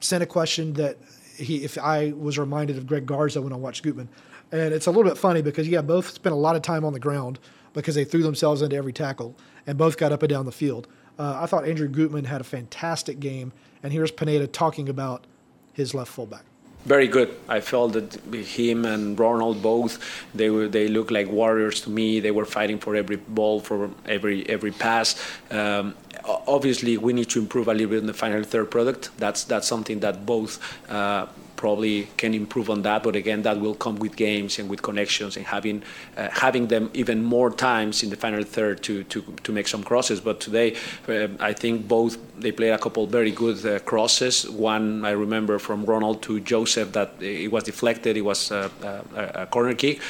sent 0.00 0.22
a 0.22 0.26
question 0.26 0.74
that 0.74 0.98
he, 1.36 1.64
if 1.64 1.78
I 1.78 2.12
was 2.12 2.38
reminded 2.38 2.76
of 2.76 2.86
Greg 2.86 3.06
Garza 3.06 3.40
when 3.40 3.52
I 3.52 3.56
watched 3.56 3.82
Gutman, 3.82 4.08
and 4.50 4.72
it's 4.72 4.86
a 4.86 4.90
little 4.90 5.08
bit 5.08 5.18
funny 5.18 5.42
because 5.42 5.68
yeah, 5.68 5.82
both 5.82 6.10
spent 6.10 6.32
a 6.32 6.38
lot 6.38 6.56
of 6.56 6.62
time 6.62 6.84
on 6.84 6.92
the 6.92 7.00
ground 7.00 7.38
because 7.74 7.94
they 7.94 8.04
threw 8.04 8.22
themselves 8.22 8.62
into 8.62 8.76
every 8.76 8.92
tackle 8.92 9.36
and 9.66 9.76
both 9.76 9.96
got 9.96 10.12
up 10.12 10.22
and 10.22 10.30
down 10.30 10.46
the 10.46 10.52
field. 10.52 10.88
Uh, 11.18 11.38
I 11.42 11.46
thought 11.46 11.68
Andrew 11.68 11.88
Gutman 11.88 12.24
had 12.24 12.40
a 12.40 12.44
fantastic 12.44 13.20
game, 13.20 13.52
and 13.82 13.92
here's 13.92 14.10
Pineda 14.10 14.46
talking 14.46 14.88
about 14.88 15.26
his 15.72 15.94
left 15.94 16.10
fullback. 16.10 16.44
Very 16.84 17.08
good. 17.08 17.34
I 17.48 17.60
felt 17.60 17.92
that 17.92 18.14
him 18.32 18.84
and 18.84 19.18
Ronald 19.18 19.62
both 19.62 19.98
they 20.34 20.48
were 20.48 20.68
they 20.68 20.88
looked 20.88 21.10
like 21.10 21.28
warriors 21.28 21.80
to 21.82 21.90
me. 21.90 22.20
They 22.20 22.30
were 22.30 22.46
fighting 22.46 22.78
for 22.78 22.96
every 22.96 23.16
ball, 23.16 23.60
for 23.60 23.90
every 24.06 24.48
every 24.48 24.70
pass. 24.70 25.16
Um, 25.50 25.94
obviously, 26.24 26.96
we 26.96 27.12
need 27.12 27.28
to 27.30 27.40
improve 27.40 27.68
a 27.68 27.74
little 27.74 27.90
bit 27.90 27.98
in 27.98 28.06
the 28.06 28.14
final 28.14 28.42
third 28.42 28.70
product. 28.70 29.10
That's 29.18 29.44
that's 29.44 29.66
something 29.66 30.00
that 30.00 30.24
both. 30.24 30.60
Uh, 30.90 31.26
probably 31.64 32.08
can 32.16 32.32
improve 32.32 32.70
on 32.70 32.80
that. 32.82 33.02
But 33.02 33.14
again, 33.22 33.42
that 33.42 33.56
will 33.60 33.74
come 33.74 33.96
with 34.04 34.16
games 34.16 34.58
and 34.58 34.70
with 34.70 34.80
connections 34.80 35.36
and 35.36 35.44
having 35.44 35.82
uh, 36.16 36.28
having 36.44 36.68
them 36.68 36.84
even 36.94 37.18
more 37.22 37.50
times 37.50 38.02
in 38.02 38.08
the 38.10 38.16
final 38.16 38.44
third 38.56 38.82
to 38.86 39.04
to, 39.12 39.18
to 39.46 39.52
make 39.52 39.68
some 39.68 39.82
crosses. 39.90 40.20
But 40.20 40.40
today, 40.40 40.68
uh, 41.08 41.28
I 41.50 41.52
think 41.52 41.74
both 41.86 42.16
they 42.40 42.52
played 42.52 42.72
a 42.72 42.78
couple 42.78 43.06
very 43.06 43.32
good 43.32 43.58
uh, 43.66 43.78
crosses. 43.90 44.48
One 44.48 45.04
I 45.04 45.12
remember 45.26 45.58
from 45.58 45.84
Ronald 45.84 46.22
to 46.22 46.40
Josef 46.40 46.92
that 46.92 47.10
it 47.20 47.50
was 47.52 47.64
deflected. 47.64 48.16
It 48.16 48.24
was 48.32 48.50
a, 48.50 48.70
a, 49.14 49.42
a 49.42 49.46
corner 49.46 49.74
kick. 49.74 50.00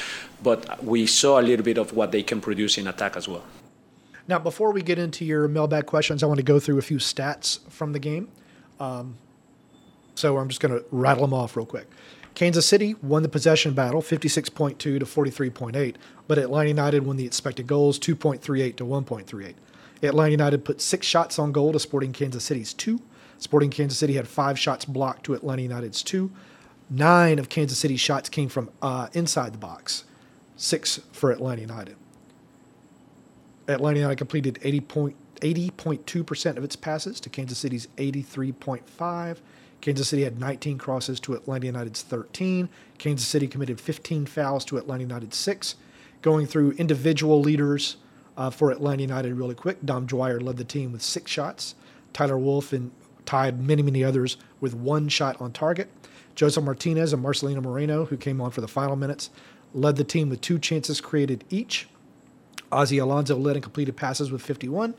But 0.41 0.59
we 0.83 1.05
saw 1.05 1.39
a 1.41 1.43
little 1.49 1.65
bit 1.65 1.77
of 1.77 1.91
what 1.93 2.11
they 2.11 2.23
can 2.23 2.39
produce 2.39 2.77
in 2.77 2.87
attack 2.87 3.17
as 3.17 3.27
well. 3.27 3.43
Now, 4.27 4.39
before 4.39 4.71
we 4.71 4.81
get 4.81 4.99
into 4.99 5.25
your 5.25 5.47
mailbag 5.47 5.85
questions, 5.85 6.23
I 6.23 6.27
want 6.27 6.37
to 6.37 6.43
go 6.53 6.59
through 6.59 6.77
a 6.77 6.83
few 6.83 6.97
stats 6.97 7.59
from 7.69 7.93
the 7.93 7.99
game. 7.99 8.29
Um, 8.79 9.17
so 10.19 10.37
I'm 10.37 10.49
just 10.49 10.61
going 10.61 10.77
to 10.77 10.83
rattle 10.91 11.25
them 11.25 11.33
off 11.33 11.55
real 11.55 11.65
quick. 11.65 11.87
Kansas 12.35 12.65
City 12.65 12.95
won 13.01 13.23
the 13.23 13.29
possession 13.29 13.73
battle 13.73 14.01
56.2 14.01 14.77
to 14.77 14.99
43.8, 14.99 15.95
but 16.27 16.37
Atlanta 16.37 16.69
United 16.69 17.05
won 17.05 17.17
the 17.17 17.25
expected 17.25 17.67
goals 17.67 17.97
2.38 17.99 18.75
to 18.77 18.85
1.38. 18.85 19.55
Atlanta 20.01 20.31
United 20.31 20.63
put 20.63 20.79
six 20.79 21.05
shots 21.05 21.37
on 21.39 21.51
goal 21.51 21.73
to 21.73 21.79
Sporting 21.79 22.13
Kansas 22.13 22.43
City's 22.43 22.73
two. 22.73 23.01
Sporting 23.37 23.69
Kansas 23.69 23.97
City 23.97 24.13
had 24.13 24.27
five 24.27 24.57
shots 24.57 24.85
blocked 24.85 25.23
to 25.25 25.33
Atlanta 25.33 25.63
United's 25.63 26.03
two. 26.03 26.31
Nine 26.89 27.39
of 27.39 27.49
Kansas 27.49 27.77
City's 27.77 27.99
shots 27.99 28.29
came 28.29 28.49
from 28.49 28.69
uh, 28.81 29.09
inside 29.13 29.53
the 29.53 29.57
box, 29.57 30.05
six 30.55 31.01
for 31.11 31.31
Atlanta 31.31 31.61
United. 31.61 31.97
Atlanta 33.67 33.99
United 33.99 34.17
completed 34.17 34.59
80.2% 34.61 36.57
of 36.57 36.63
its 36.63 36.75
passes 36.75 37.19
to 37.19 37.29
Kansas 37.29 37.57
City's 37.57 37.87
83.5. 37.97 39.37
Kansas 39.81 40.09
City 40.09 40.23
had 40.23 40.39
19 40.39 40.77
crosses 40.77 41.19
to 41.21 41.33
Atlanta 41.33 41.67
United's 41.67 42.01
13. 42.01 42.69
Kansas 42.97 43.27
City 43.27 43.47
committed 43.47 43.79
15 43.79 44.25
fouls 44.25 44.65
to 44.65 44.77
Atlanta 44.77 45.03
United's 45.03 45.37
6. 45.37 45.75
Going 46.21 46.45
through 46.45 46.71
individual 46.71 47.39
leaders 47.39 47.97
uh, 48.35 48.49
for 48.49 48.71
Atlanta 48.71 49.01
United 49.01 49.33
really 49.33 49.55
quick, 49.55 49.77
Dom 49.85 50.05
Dwyer 50.05 50.39
led 50.39 50.57
the 50.57 50.65
team 50.65 50.91
with 50.91 51.01
six 51.01 51.31
shots. 51.31 51.75
Tyler 52.11 52.37
Wolff 52.37 52.73
and 52.73 52.91
tied 53.25 53.61
many, 53.61 53.81
many 53.81 54.03
others 54.03 54.37
with 54.59 54.73
one 54.73 55.07
shot 55.07 55.39
on 55.39 55.51
target. 55.51 55.89
Josef 56.35 56.63
Martinez 56.63 57.13
and 57.13 57.23
Marcelino 57.23 57.61
Moreno, 57.61 58.05
who 58.05 58.17
came 58.17 58.41
on 58.41 58.51
for 58.51 58.61
the 58.61 58.67
final 58.67 58.95
minutes, 58.95 59.29
led 59.73 59.95
the 59.95 60.03
team 60.03 60.29
with 60.29 60.41
two 60.41 60.57
chances 60.57 60.99
created 60.99 61.43
each. 61.49 61.87
Ozzy 62.71 63.01
Alonso 63.01 63.35
led 63.35 63.55
in 63.55 63.61
completed 63.61 63.95
passes 63.95 64.31
with 64.31 64.41
51. 64.41 64.93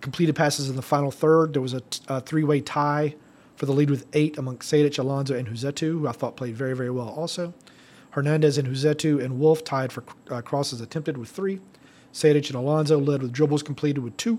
Completed 0.00 0.36
passes 0.36 0.68
in 0.68 0.76
the 0.76 0.82
final 0.82 1.10
third, 1.10 1.52
there 1.52 1.62
was 1.62 1.72
a, 1.72 1.80
t- 1.80 2.00
a 2.08 2.20
three 2.20 2.44
way 2.44 2.60
tie 2.60 3.14
for 3.56 3.66
the 3.66 3.72
lead 3.72 3.90
with 3.90 4.06
eight 4.12 4.38
among 4.38 4.58
Sejdic, 4.58 4.98
Alonso, 4.98 5.34
and 5.34 5.48
Rossetto, 5.48 5.90
who 5.90 6.06
I 6.06 6.12
thought 6.12 6.36
played 6.36 6.56
very, 6.56 6.76
very 6.76 6.90
well 6.90 7.08
also. 7.08 7.54
Hernandez 8.10 8.58
and 8.58 8.68
Rossetto 8.68 9.22
and 9.22 9.38
Wolff 9.38 9.64
tied 9.64 9.92
for 9.92 10.04
uh, 10.30 10.40
crosses 10.42 10.80
attempted 10.80 11.18
with 11.18 11.28
three. 11.28 11.60
Sejdic 12.12 12.48
and 12.48 12.56
Alonso 12.56 12.98
led 12.98 13.22
with 13.22 13.32
dribbles 13.32 13.62
completed 13.62 14.02
with 14.02 14.16
two. 14.16 14.38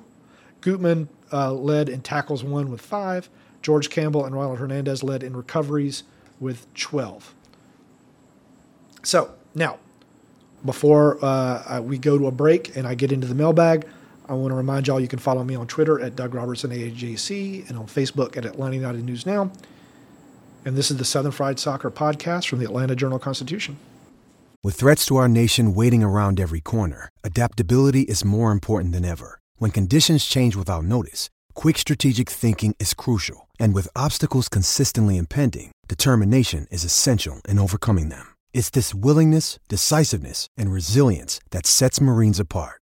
Gutman 0.61 1.09
uh, 1.31 1.53
led 1.53 1.89
in 1.89 2.01
tackles 2.01 2.43
one 2.43 2.71
with 2.71 2.81
five. 2.81 3.29
George 3.61 3.89
Campbell 3.89 4.25
and 4.25 4.35
Ronald 4.35 4.59
Hernandez 4.59 5.03
led 5.03 5.23
in 5.23 5.35
recoveries 5.35 6.03
with 6.39 6.71
12. 6.75 7.35
So 9.03 9.33
now, 9.53 9.77
before 10.65 11.23
uh, 11.23 11.81
we 11.81 11.97
go 11.97 12.17
to 12.17 12.27
a 12.27 12.31
break 12.31 12.75
and 12.75 12.87
I 12.87 12.95
get 12.95 13.11
into 13.11 13.27
the 13.27 13.35
mailbag, 13.35 13.87
I 14.29 14.33
want 14.33 14.51
to 14.51 14.55
remind 14.55 14.87
y'all 14.87 14.99
you 14.99 15.07
can 15.07 15.19
follow 15.19 15.43
me 15.43 15.55
on 15.55 15.67
Twitter 15.67 16.01
at 16.01 16.17
Doug 16.17 16.33
Robertson 16.33 16.71
AJC 16.71 17.69
and 17.69 17.77
on 17.77 17.85
Facebook 17.85 18.35
at 18.35 18.45
Atlanta 18.45 18.75
United 18.75 19.05
News 19.05 19.25
Now. 19.25 19.51
And 20.65 20.75
this 20.75 20.91
is 20.91 20.97
the 20.97 21.05
Southern 21.05 21.31
Fried 21.31 21.59
Soccer 21.59 21.89
podcast 21.89 22.49
from 22.49 22.59
the 22.59 22.65
Atlanta 22.65 22.93
Journal 22.93 23.19
Constitution. 23.19 23.77
With 24.63 24.75
threats 24.75 25.05
to 25.05 25.15
our 25.15 25.29
nation 25.29 25.73
waiting 25.73 26.03
around 26.03 26.41
every 26.41 26.59
corner, 26.59 27.09
adaptability 27.23 28.01
is 28.01 28.25
more 28.25 28.51
important 28.51 28.91
than 28.91 29.05
ever. 29.05 29.39
When 29.57 29.71
conditions 29.71 30.25
change 30.25 30.57
without 30.57 30.83
notice, 30.83 31.29
quick 31.53 31.77
strategic 31.77 32.29
thinking 32.29 32.75
is 32.79 32.93
crucial. 32.93 33.47
And 33.59 33.73
with 33.73 33.87
obstacles 33.95 34.49
consistently 34.49 35.15
impending, 35.15 35.71
determination 35.87 36.67
is 36.69 36.83
essential 36.83 37.39
in 37.47 37.59
overcoming 37.59 38.09
them. 38.09 38.35
It's 38.53 38.69
this 38.69 38.93
willingness, 38.93 39.57
decisiveness, 39.69 40.47
and 40.57 40.69
resilience 40.69 41.39
that 41.51 41.65
sets 41.65 42.01
Marines 42.01 42.39
apart. 42.39 42.81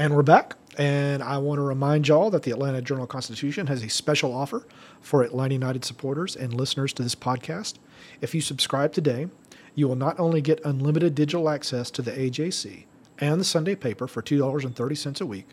And 0.00 0.16
we're 0.16 0.22
back. 0.22 0.54
And 0.78 1.22
I 1.22 1.36
want 1.36 1.58
to 1.58 1.62
remind 1.62 2.08
y'all 2.08 2.30
that 2.30 2.44
the 2.44 2.52
Atlanta 2.52 2.80
Journal 2.80 3.06
Constitution 3.06 3.66
has 3.66 3.82
a 3.82 3.90
special 3.90 4.34
offer 4.34 4.66
for 5.02 5.22
Atlanta 5.22 5.52
United 5.52 5.84
supporters 5.84 6.34
and 6.34 6.54
listeners 6.54 6.94
to 6.94 7.02
this 7.02 7.14
podcast. 7.14 7.74
If 8.22 8.34
you 8.34 8.40
subscribe 8.40 8.94
today, 8.94 9.28
you 9.74 9.86
will 9.86 9.96
not 9.96 10.18
only 10.18 10.40
get 10.40 10.64
unlimited 10.64 11.14
digital 11.14 11.50
access 11.50 11.90
to 11.90 12.00
the 12.00 12.12
AJC 12.12 12.84
and 13.18 13.38
the 13.38 13.44
Sunday 13.44 13.74
paper 13.74 14.06
for 14.06 14.22
$2.30 14.22 15.20
a 15.20 15.26
week, 15.26 15.48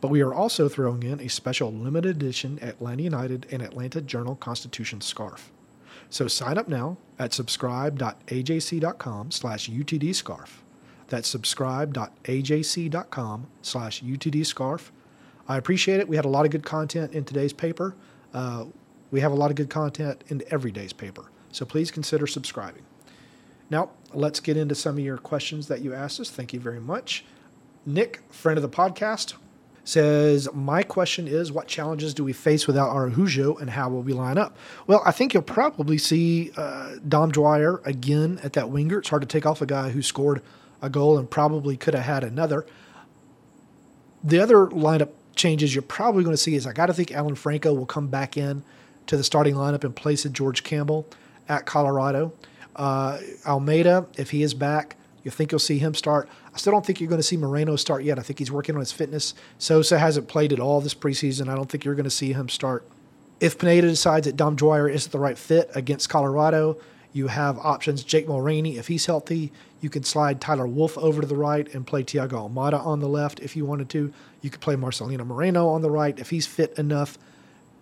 but 0.00 0.08
we 0.08 0.22
are 0.22 0.32
also 0.32 0.70
throwing 0.70 1.02
in 1.02 1.20
a 1.20 1.28
special 1.28 1.70
limited 1.70 2.16
edition 2.16 2.58
Atlanta 2.62 3.02
United 3.02 3.46
and 3.52 3.60
Atlanta 3.60 4.00
Journal 4.00 4.36
Constitution 4.36 5.02
scarf. 5.02 5.52
So 6.08 6.28
sign 6.28 6.56
up 6.56 6.66
now 6.66 6.96
at 7.18 7.34
subscribe.ajc.com 7.34 9.30
slash 9.32 9.68
utdscarf. 9.68 10.48
That's 11.08 11.28
subscribe.ajc.com 11.28 13.46
slash 13.62 14.02
utdscarf. 14.02 14.90
I 15.48 15.56
appreciate 15.56 16.00
it. 16.00 16.08
We 16.08 16.16
had 16.16 16.24
a 16.24 16.28
lot 16.28 16.44
of 16.44 16.50
good 16.50 16.64
content 16.64 17.12
in 17.12 17.24
today's 17.24 17.52
paper. 17.52 17.94
Uh, 18.32 18.66
we 19.10 19.20
have 19.20 19.32
a 19.32 19.34
lot 19.34 19.50
of 19.50 19.56
good 19.56 19.70
content 19.70 20.24
in 20.28 20.42
every 20.50 20.72
day's 20.72 20.92
paper. 20.92 21.24
So 21.50 21.66
please 21.66 21.90
consider 21.90 22.26
subscribing. 22.26 22.82
Now, 23.68 23.90
let's 24.12 24.40
get 24.40 24.56
into 24.56 24.74
some 24.74 24.98
of 24.98 25.04
your 25.04 25.18
questions 25.18 25.68
that 25.68 25.80
you 25.80 25.94
asked 25.94 26.20
us. 26.20 26.30
Thank 26.30 26.52
you 26.52 26.60
very 26.60 26.80
much. 26.80 27.24
Nick, 27.84 28.22
friend 28.30 28.56
of 28.56 28.62
the 28.62 28.68
podcast, 28.68 29.34
says, 29.84 30.48
My 30.54 30.82
question 30.82 31.26
is 31.26 31.50
what 31.50 31.66
challenges 31.66 32.14
do 32.14 32.24
we 32.24 32.32
face 32.32 32.66
without 32.66 32.94
Araujo 32.94 33.56
and 33.56 33.70
how 33.70 33.88
will 33.88 34.02
we 34.02 34.12
line 34.12 34.38
up? 34.38 34.56
Well, 34.86 35.02
I 35.04 35.12
think 35.12 35.34
you'll 35.34 35.42
probably 35.42 35.98
see 35.98 36.52
uh, 36.56 36.96
Dom 37.06 37.32
Dwyer 37.32 37.80
again 37.84 38.40
at 38.42 38.52
that 38.54 38.70
winger. 38.70 38.98
It's 38.98 39.08
hard 39.08 39.22
to 39.22 39.28
take 39.28 39.46
off 39.46 39.60
a 39.60 39.66
guy 39.66 39.90
who 39.90 40.02
scored 40.02 40.42
a 40.82 40.90
goal 40.90 41.16
and 41.16 41.30
probably 41.30 41.76
could 41.76 41.94
have 41.94 42.04
had 42.04 42.24
another. 42.24 42.66
The 44.22 44.40
other 44.40 44.66
lineup 44.66 45.10
changes 45.34 45.74
you're 45.74 45.82
probably 45.82 46.24
going 46.24 46.34
to 46.34 46.42
see 46.42 46.54
is 46.54 46.66
I 46.66 46.72
got 46.72 46.86
to 46.86 46.94
think 46.94 47.12
Alan 47.12 47.34
Franco 47.34 47.72
will 47.72 47.86
come 47.86 48.08
back 48.08 48.36
in 48.36 48.62
to 49.06 49.16
the 49.16 49.24
starting 49.24 49.54
lineup 49.54 49.84
in 49.84 49.92
place 49.92 50.24
of 50.24 50.32
George 50.32 50.62
Campbell 50.64 51.06
at 51.48 51.66
Colorado. 51.66 52.32
Uh, 52.76 53.18
Almada, 53.44 54.06
if 54.16 54.30
he 54.30 54.42
is 54.42 54.54
back, 54.54 54.96
you 55.22 55.30
think 55.30 55.52
you'll 55.52 55.58
see 55.58 55.78
him 55.78 55.94
start. 55.94 56.28
I 56.52 56.58
still 56.58 56.72
don't 56.72 56.84
think 56.84 57.00
you're 57.00 57.08
going 57.08 57.20
to 57.20 57.26
see 57.26 57.36
Moreno 57.36 57.76
start 57.76 58.02
yet. 58.02 58.18
I 58.18 58.22
think 58.22 58.38
he's 58.38 58.50
working 58.50 58.74
on 58.74 58.80
his 58.80 58.92
fitness. 58.92 59.34
Sosa 59.58 59.98
hasn't 59.98 60.28
played 60.28 60.52
at 60.52 60.60
all 60.60 60.80
this 60.80 60.94
preseason. 60.94 61.48
I 61.48 61.54
don't 61.54 61.68
think 61.68 61.84
you're 61.84 61.94
going 61.94 62.04
to 62.04 62.10
see 62.10 62.32
him 62.32 62.48
start. 62.48 62.86
If 63.40 63.58
Pineda 63.58 63.88
decides 63.88 64.26
that 64.26 64.36
Dom 64.36 64.56
Dwyer 64.56 64.88
isn't 64.88 65.10
the 65.10 65.18
right 65.18 65.38
fit 65.38 65.70
against 65.74 66.08
Colorado, 66.08 66.78
you 67.12 67.28
have 67.28 67.58
options. 67.58 68.02
Jake 68.02 68.26
Mulraney, 68.26 68.76
if 68.76 68.88
he's 68.88 69.06
healthy, 69.06 69.52
you 69.80 69.90
can 69.90 70.02
slide 70.02 70.40
Tyler 70.40 70.66
Wolff 70.66 70.96
over 70.96 71.20
to 71.20 71.26
the 71.26 71.36
right 71.36 71.72
and 71.74 71.86
play 71.86 72.02
Thiago 72.02 72.50
Almada 72.50 72.84
on 72.84 73.00
the 73.00 73.08
left 73.08 73.40
if 73.40 73.56
you 73.56 73.64
wanted 73.64 73.88
to. 73.90 74.12
You 74.40 74.50
could 74.50 74.60
play 74.60 74.76
Marcelino 74.76 75.26
Moreno 75.26 75.68
on 75.68 75.82
the 75.82 75.90
right 75.90 76.18
if 76.18 76.30
he's 76.30 76.46
fit 76.46 76.78
enough 76.78 77.18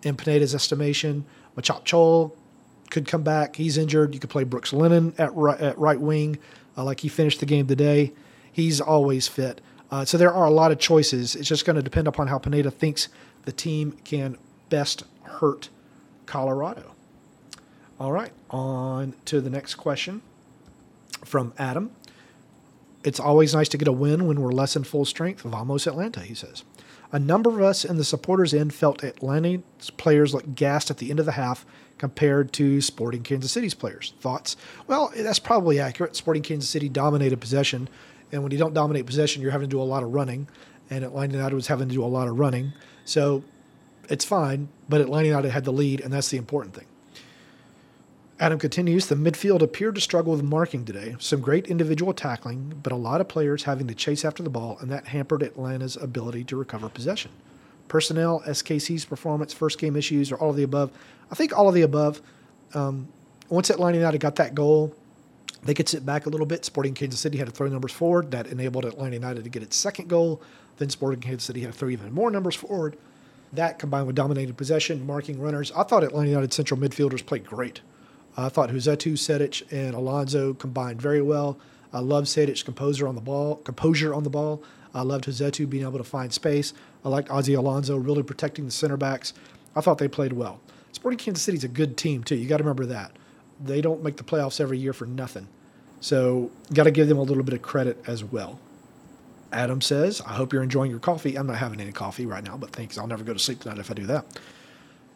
in 0.03 0.15
Pineda's 0.15 0.55
estimation. 0.55 1.25
Machop 1.55 1.85
Chol 1.85 2.31
could 2.89 3.07
come 3.07 3.23
back. 3.23 3.55
He's 3.55 3.77
injured. 3.77 4.13
You 4.13 4.19
could 4.19 4.29
play 4.29 4.43
Brooks 4.43 4.73
Lennon 4.73 5.13
at 5.17 5.33
right, 5.35 5.59
at 5.59 5.77
right 5.77 5.99
wing, 5.99 6.37
uh, 6.77 6.83
like 6.83 6.99
he 6.99 7.07
finished 7.07 7.39
the 7.39 7.45
game 7.45 7.67
today. 7.67 8.13
He's 8.51 8.81
always 8.81 9.27
fit. 9.27 9.61
Uh, 9.89 10.05
so 10.05 10.17
there 10.17 10.33
are 10.33 10.45
a 10.45 10.51
lot 10.51 10.71
of 10.71 10.79
choices. 10.79 11.35
It's 11.35 11.47
just 11.47 11.65
going 11.65 11.75
to 11.75 11.81
depend 11.81 12.07
upon 12.07 12.27
how 12.27 12.37
Pineda 12.37 12.71
thinks 12.71 13.09
the 13.43 13.51
team 13.51 13.93
can 14.03 14.37
best 14.69 15.03
hurt 15.23 15.69
Colorado. 16.25 16.95
All 18.01 18.11
right, 18.11 18.31
on 18.49 19.13
to 19.25 19.41
the 19.41 19.51
next 19.51 19.75
question 19.75 20.23
from 21.23 21.53
Adam. 21.59 21.91
It's 23.03 23.19
always 23.19 23.53
nice 23.53 23.69
to 23.69 23.77
get 23.77 23.87
a 23.87 23.91
win 23.91 24.25
when 24.25 24.41
we're 24.41 24.51
less 24.51 24.75
in 24.75 24.85
full 24.85 25.05
strength. 25.05 25.41
Vamos 25.41 25.85
Atlanta, 25.85 26.21
he 26.21 26.33
says. 26.33 26.63
A 27.11 27.19
number 27.19 27.51
of 27.51 27.61
us 27.61 27.85
in 27.85 27.97
the 27.97 28.03
supporters' 28.03 28.55
end 28.55 28.73
felt 28.73 29.03
Atlanta's 29.03 29.91
players 29.97 30.33
looked 30.33 30.55
gassed 30.55 30.89
at 30.89 30.97
the 30.97 31.11
end 31.11 31.19
of 31.19 31.27
the 31.27 31.33
half 31.33 31.63
compared 31.99 32.51
to 32.53 32.81
Sporting 32.81 33.21
Kansas 33.21 33.51
City's 33.51 33.75
players. 33.75 34.15
Thoughts? 34.19 34.57
Well, 34.87 35.11
that's 35.15 35.37
probably 35.37 35.79
accurate. 35.79 36.15
Sporting 36.15 36.41
Kansas 36.41 36.71
City 36.71 36.89
dominated 36.89 37.39
possession, 37.39 37.87
and 38.31 38.41
when 38.41 38.51
you 38.51 38.57
don't 38.57 38.73
dominate 38.73 39.05
possession, 39.05 39.43
you're 39.43 39.51
having 39.51 39.69
to 39.69 39.75
do 39.75 39.79
a 39.79 39.83
lot 39.83 40.01
of 40.01 40.11
running, 40.11 40.47
and 40.89 41.05
Atlanta 41.05 41.33
United 41.35 41.53
was 41.53 41.67
having 41.67 41.87
to 41.87 41.93
do 41.93 42.03
a 42.03 42.07
lot 42.07 42.27
of 42.27 42.39
running. 42.39 42.73
So 43.05 43.43
it's 44.09 44.25
fine, 44.25 44.69
but 44.89 45.01
Atlanta 45.01 45.27
United 45.27 45.51
had 45.51 45.65
the 45.65 45.71
lead, 45.71 46.01
and 46.01 46.11
that's 46.11 46.29
the 46.29 46.37
important 46.37 46.73
thing. 46.73 46.85
Adam 48.41 48.57
continues, 48.57 49.05
the 49.05 49.13
midfield 49.13 49.61
appeared 49.61 49.93
to 49.93 50.01
struggle 50.01 50.31
with 50.31 50.41
marking 50.41 50.83
today. 50.83 51.15
Some 51.19 51.41
great 51.41 51.67
individual 51.67 52.11
tackling, 52.11 52.73
but 52.81 52.91
a 52.91 52.95
lot 52.95 53.21
of 53.21 53.27
players 53.27 53.61
having 53.65 53.85
to 53.85 53.93
chase 53.93 54.25
after 54.25 54.41
the 54.41 54.49
ball, 54.49 54.79
and 54.81 54.89
that 54.89 55.05
hampered 55.05 55.43
Atlanta's 55.43 55.95
ability 55.95 56.45
to 56.45 56.55
recover 56.55 56.89
possession. 56.89 57.29
Personnel, 57.87 58.41
SKC's 58.47 59.05
performance, 59.05 59.53
first 59.53 59.77
game 59.77 59.95
issues, 59.95 60.31
or 60.31 60.37
all 60.37 60.49
of 60.49 60.55
the 60.55 60.63
above. 60.63 60.89
I 61.31 61.35
think 61.35 61.55
all 61.55 61.69
of 61.69 61.75
the 61.75 61.83
above. 61.83 62.19
Um, 62.73 63.09
once 63.49 63.69
Atlanta 63.69 63.99
United 63.99 64.17
got 64.17 64.37
that 64.37 64.55
goal, 64.55 64.95
they 65.61 65.75
could 65.75 65.87
sit 65.87 66.03
back 66.03 66.25
a 66.25 66.29
little 66.29 66.47
bit. 66.47 66.65
Sporting 66.65 66.95
Kansas 66.95 67.19
City 67.19 67.37
had 67.37 67.45
to 67.45 67.53
throw 67.53 67.67
numbers 67.67 67.91
forward. 67.91 68.31
That 68.31 68.47
enabled 68.47 68.85
Atlanta 68.85 69.13
United 69.13 69.43
to 69.43 69.51
get 69.51 69.61
its 69.61 69.75
second 69.75 70.07
goal. 70.09 70.41
Then 70.77 70.89
Sporting 70.89 71.19
Kansas 71.19 71.43
City 71.43 71.61
had 71.61 71.73
to 71.73 71.77
throw 71.77 71.89
even 71.89 72.11
more 72.11 72.31
numbers 72.31 72.55
forward. 72.55 72.97
That 73.53 73.77
combined 73.77 74.07
with 74.07 74.15
dominated 74.15 74.57
possession, 74.57 75.05
marking 75.05 75.39
runners. 75.39 75.71
I 75.73 75.83
thought 75.83 76.03
Atlanta 76.03 76.29
United 76.29 76.53
central 76.53 76.79
midfielders 76.79 77.23
played 77.23 77.45
great. 77.45 77.81
I 78.37 78.49
thought 78.49 78.69
Rossetto, 78.69 79.13
Sejdic, 79.13 79.63
and 79.71 79.93
Alonso 79.93 80.53
combined 80.53 81.01
very 81.01 81.21
well. 81.21 81.57
I 81.93 81.99
loved 81.99 82.27
Sejdic's 82.27 82.63
composure 82.63 83.07
on 83.07 83.15
the 83.15 83.21
ball. 83.21 83.57
Composure 83.57 84.13
on 84.13 84.23
the 84.23 84.29
ball. 84.29 84.63
I 84.93 85.01
loved 85.01 85.25
Rossetto 85.25 85.69
being 85.69 85.83
able 85.83 85.97
to 85.97 86.03
find 86.03 86.31
space. 86.31 86.73
I 87.03 87.09
liked 87.09 87.29
Ozzy 87.29 87.57
Alonso 87.57 87.97
really 87.97 88.23
protecting 88.23 88.65
the 88.65 88.71
center 88.71 88.97
backs. 88.97 89.33
I 89.75 89.81
thought 89.81 89.97
they 89.97 90.07
played 90.07 90.33
well. 90.33 90.59
Sporting 90.91 91.17
Kansas 91.17 91.43
City's 91.43 91.63
a 91.63 91.69
good 91.69 91.97
team 91.97 92.23
too. 92.23 92.35
You 92.35 92.47
got 92.47 92.57
to 92.57 92.63
remember 92.63 92.85
that 92.87 93.11
they 93.63 93.81
don't 93.81 94.03
make 94.03 94.17
the 94.17 94.23
playoffs 94.23 94.59
every 94.59 94.77
year 94.77 94.93
for 94.93 95.05
nothing. 95.05 95.47
So 95.99 96.51
got 96.73 96.83
to 96.83 96.91
give 96.91 97.07
them 97.07 97.17
a 97.17 97.23
little 97.23 97.43
bit 97.43 97.53
of 97.53 97.61
credit 97.61 98.03
as 98.07 98.23
well. 98.23 98.59
Adam 99.51 99.81
says, 99.81 100.21
"I 100.21 100.33
hope 100.33 100.53
you're 100.53 100.63
enjoying 100.63 100.89
your 100.89 100.99
coffee. 100.99 101.37
I'm 101.37 101.47
not 101.47 101.57
having 101.57 101.81
any 101.81 101.91
coffee 101.91 102.25
right 102.25 102.43
now, 102.43 102.57
but 102.57 102.71
thanks. 102.71 102.97
I'll 102.97 103.07
never 103.07 103.23
go 103.23 103.33
to 103.33 103.39
sleep 103.39 103.59
tonight 103.59 103.79
if 103.79 103.91
I 103.91 103.93
do 103.93 104.05
that." 104.07 104.25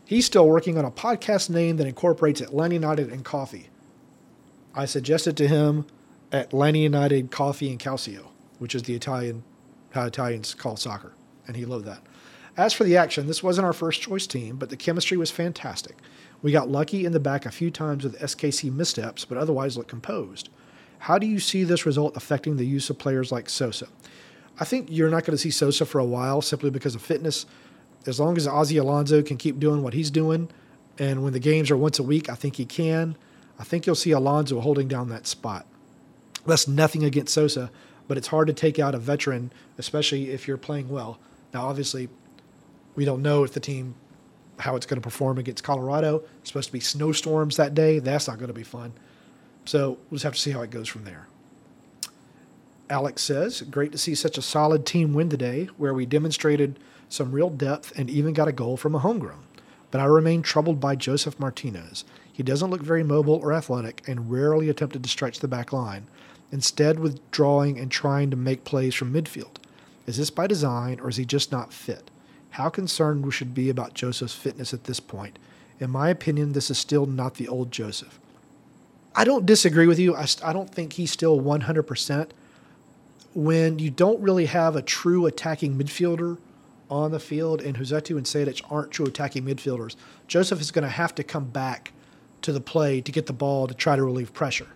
He's 0.06 0.28
still 0.28 0.48
working 0.48 0.78
on 0.78 0.86
a 0.86 0.92
podcast 0.92 1.50
name 1.50 1.78
that 1.78 1.88
incorporates 1.88 2.40
Atlanta 2.40 2.76
United 2.76 3.12
and 3.12 3.26
coffee. 3.26 3.70
I 4.76 4.86
suggested 4.86 5.36
to 5.38 5.48
him 5.48 5.88
Atlanta 6.32 6.78
United 6.78 7.32
Coffee 7.32 7.72
and 7.72 7.80
Calcio, 7.80 8.28
which 8.60 8.76
is 8.76 8.84
the 8.84 8.94
Italian 8.94 9.44
how 9.92 10.06
Italians 10.06 10.54
call 10.54 10.76
soccer, 10.76 11.14
and 11.48 11.56
he 11.56 11.66
loved 11.66 11.86
that. 11.86 12.02
As 12.56 12.72
for 12.72 12.84
the 12.84 12.98
action, 12.98 13.26
this 13.26 13.42
wasn't 13.42 13.66
our 13.66 13.74
first 13.74 14.02
choice 14.02 14.28
team, 14.28 14.58
but 14.58 14.70
the 14.70 14.78
chemistry 14.78 15.18
was 15.18 15.32
fantastic. 15.32 15.98
We 16.42 16.52
got 16.52 16.70
lucky 16.70 17.06
in 17.06 17.12
the 17.12 17.20
back 17.20 17.46
a 17.46 17.52
few 17.52 17.72
times 17.72 18.04
with 18.04 18.20
SKC 18.20 18.72
missteps, 18.72 19.26
but 19.26 19.38
otherwise 19.38 19.76
looked 19.76 19.90
composed. 19.90 20.50
How 21.00 21.18
do 21.18 21.26
you 21.26 21.40
see 21.40 21.64
this 21.64 21.86
result 21.86 22.16
affecting 22.16 22.58
the 22.58 22.66
use 22.66 22.90
of 22.90 23.00
players 23.00 23.32
like 23.32 23.50
Sosa? 23.50 23.88
I 24.60 24.66
think 24.66 24.88
you're 24.90 25.10
not 25.10 25.26
going 25.26 25.36
to 25.36 25.42
see 25.42 25.52
Sosa 25.52 25.86
for 25.86 26.00
a 26.00 26.06
while 26.06 26.42
simply 26.42 26.70
because 26.70 26.94
of 26.94 27.02
fitness 27.02 27.46
as 28.06 28.20
long 28.20 28.38
as 28.38 28.48
Ozzy 28.48 28.80
Alonso 28.80 29.22
can 29.22 29.38
keep 29.38 29.60
doing 29.60 29.82
what 29.82 29.94
he's 29.94 30.12
doing, 30.12 30.50
and 30.98 31.24
when 31.24 31.34
the 31.34 31.40
games 31.40 31.72
are 31.72 31.78
once 31.78 32.00
a 32.00 32.04
week, 32.04 32.30
I 32.30 32.36
think 32.36 32.56
he 32.56 32.66
can. 32.66 33.18
I 33.60 33.64
think 33.64 33.86
you'll 33.86 33.96
see 33.96 34.12
Alonso 34.12 34.60
holding 34.60 34.88
down 34.88 35.10
that 35.10 35.28
spot. 35.28 35.66
That's 36.46 36.68
nothing 36.68 37.04
against 37.04 37.34
Sosa, 37.34 37.72
but 38.08 38.18
it's 38.18 38.28
hard 38.28 38.48
to 38.48 38.54
take 38.54 38.80
out 38.80 38.96
a 38.96 39.00
veteran, 39.00 39.52
especially 39.78 40.30
if 40.30 40.48
you're 40.48 40.58
playing 40.58 40.90
well. 40.90 41.20
Now, 41.54 41.68
obviously, 41.68 42.10
we 42.96 43.06
don't 43.06 43.22
know 43.22 43.44
if 43.44 43.54
the 43.54 43.60
team 43.60 43.96
how 44.58 44.76
it's 44.76 44.86
going 44.86 44.98
to 44.98 45.02
perform 45.02 45.38
against 45.38 45.64
Colorado. 45.64 46.24
It's 46.40 46.50
supposed 46.50 46.70
to 46.70 46.74
be 46.74 46.80
snowstorms 46.80 47.58
that 47.58 47.74
day. 47.74 48.00
That's 48.00 48.28
not 48.28 48.38
going 48.38 48.48
to 48.48 48.54
be 48.54 48.64
fun. 48.64 48.94
So 49.66 49.98
we'll 50.10 50.18
just 50.18 50.24
have 50.24 50.34
to 50.34 50.40
see 50.40 50.52
how 50.52 50.62
it 50.62 50.70
goes 50.70 50.88
from 50.88 51.04
there. 51.04 51.28
Alex 52.90 53.24
says, 53.24 53.62
Great 53.64 53.92
to 53.92 53.98
see 53.98 54.16
such 54.16 54.38
a 54.38 54.42
solid 54.42 54.86
team 54.86 55.14
win 55.14 55.30
today, 55.30 55.66
where 55.78 55.94
we 55.94 56.06
demonstrated 56.06 56.80
some 57.10 57.32
real 57.32 57.50
depth, 57.50 57.98
and 57.98 58.10
even 58.10 58.34
got 58.34 58.48
a 58.48 58.54
goal 58.54 58.78
from 58.78 58.96
a 58.96 59.00
homegrown. 59.00 59.44
But 59.92 60.02
I 60.02 60.06
remain 60.06 60.42
troubled 60.42 60.80
by 60.80 60.96
Josef 60.96 61.40
Martinez. 61.40 62.04
He 62.32 62.44
doesn't 62.44 62.70
look 62.70 62.82
very 62.82 63.04
mobile 63.04 63.36
or 63.36 63.54
athletic 63.54 64.06
and 64.08 64.32
rarely 64.32 64.70
attempted 64.70 65.04
to 65.04 65.10
stretch 65.10 65.40
the 65.40 65.48
back 65.48 65.72
line, 65.72 66.08
instead, 66.52 67.00
withdrawing 67.00 67.80
and 67.80 67.90
trying 67.90 68.30
to 68.32 68.36
make 68.36 68.66
plays 68.66 68.94
from 68.94 69.14
midfield. 69.14 69.58
Is 70.06 70.18
this 70.18 70.30
by 70.30 70.48
design 70.48 71.00
or 71.00 71.10
is 71.10 71.18
he 71.18 71.26
just 71.26 71.52
not 71.52 71.74
fit? 71.74 72.12
How 72.52 72.70
concerned 72.70 73.26
we 73.26 73.32
should 73.32 73.54
be 73.54 73.70
about 73.70 73.94
Josef's 73.94 74.34
fitness 74.34 74.74
at 74.74 74.86
this 74.86 75.00
point? 75.00 75.40
In 75.80 75.90
my 75.90 76.10
opinion, 76.10 76.54
this 76.54 76.70
is 76.70 76.78
still 76.78 77.06
not 77.06 77.36
the 77.36 77.48
old 77.48 77.72
Josef. 77.72 78.20
I 79.16 79.24
don't 79.24 79.46
disagree 79.46 79.88
with 79.88 80.00
you. 80.00 80.16
I, 80.16 80.26
I 80.44 80.54
don't 80.54 80.70
think 80.70 80.94
he's 80.94 81.12
still 81.12 81.40
100%. 81.40 82.30
When 83.34 83.80
you 83.80 83.90
don't 83.90 84.22
really 84.22 84.46
have 84.46 84.76
a 84.76 84.82
true 84.82 85.26
attacking 85.26 85.78
midfielder 85.78 86.38
on 86.90 87.12
the 87.12 87.20
field, 87.20 87.62
and 87.62 87.78
Rossetto 87.78 88.18
and 88.18 88.26
Sejdic 88.26 88.62
aren't 88.72 88.92
true 88.92 89.06
attacking 89.06 89.44
midfielders. 89.44 89.96
Josef 90.28 90.62
is 90.62 90.72
going 90.72 90.84
to 90.84 90.90
have 90.90 91.16
to 91.16 91.24
come 91.24 91.46
back 91.46 91.92
to 92.42 92.52
the 92.52 92.62
play 92.62 93.02
to 93.02 93.12
get 93.12 93.26
the 93.26 93.34
ball 93.34 93.68
to 93.68 93.74
try 93.74 93.96
to 93.96 94.04
relieve 94.04 94.34
pressure. 94.34 94.68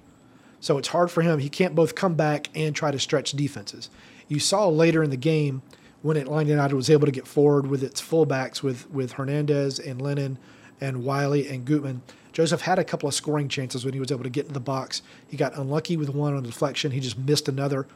So 0.59 0.77
it's 0.77 0.89
hard 0.89 1.09
for 1.11 1.21
him. 1.21 1.39
He 1.39 1.49
can't 1.49 1.75
both 1.75 1.95
come 1.95 2.15
back 2.15 2.49
and 2.55 2.75
try 2.75 2.91
to 2.91 2.99
stretch 2.99 3.31
defenses. 3.31 3.89
You 4.27 4.39
saw 4.39 4.67
later 4.67 5.03
in 5.03 5.09
the 5.09 5.17
game 5.17 5.61
when 6.01 6.17
Atlanta 6.17 6.49
United 6.49 6.75
was 6.75 6.89
able 6.89 7.05
to 7.05 7.11
get 7.11 7.27
forward 7.27 7.67
with 7.67 7.83
its 7.83 8.01
fullbacks 8.01 8.61
with, 8.61 8.89
with 8.89 9.13
Hernandez 9.13 9.79
and 9.79 10.01
Lennon 10.01 10.37
and 10.81 11.03
Wiley 11.03 11.47
and 11.47 11.65
Gutman. 11.65 12.01
Josef 12.31 12.61
had 12.61 12.79
a 12.79 12.83
couple 12.83 13.09
of 13.09 13.15
scoring 13.15 13.49
chances 13.49 13.83
when 13.83 13.93
he 13.93 13.99
was 13.99 14.11
able 14.11 14.23
to 14.23 14.29
get 14.29 14.47
in 14.47 14.53
the 14.53 14.59
box. 14.59 15.01
He 15.27 15.35
got 15.35 15.57
unlucky 15.57 15.97
with 15.97 16.09
one 16.09 16.35
on 16.35 16.43
deflection. 16.43 16.91
He 16.91 16.99
just 16.99 17.17
missed 17.17 17.49
another. 17.49 17.87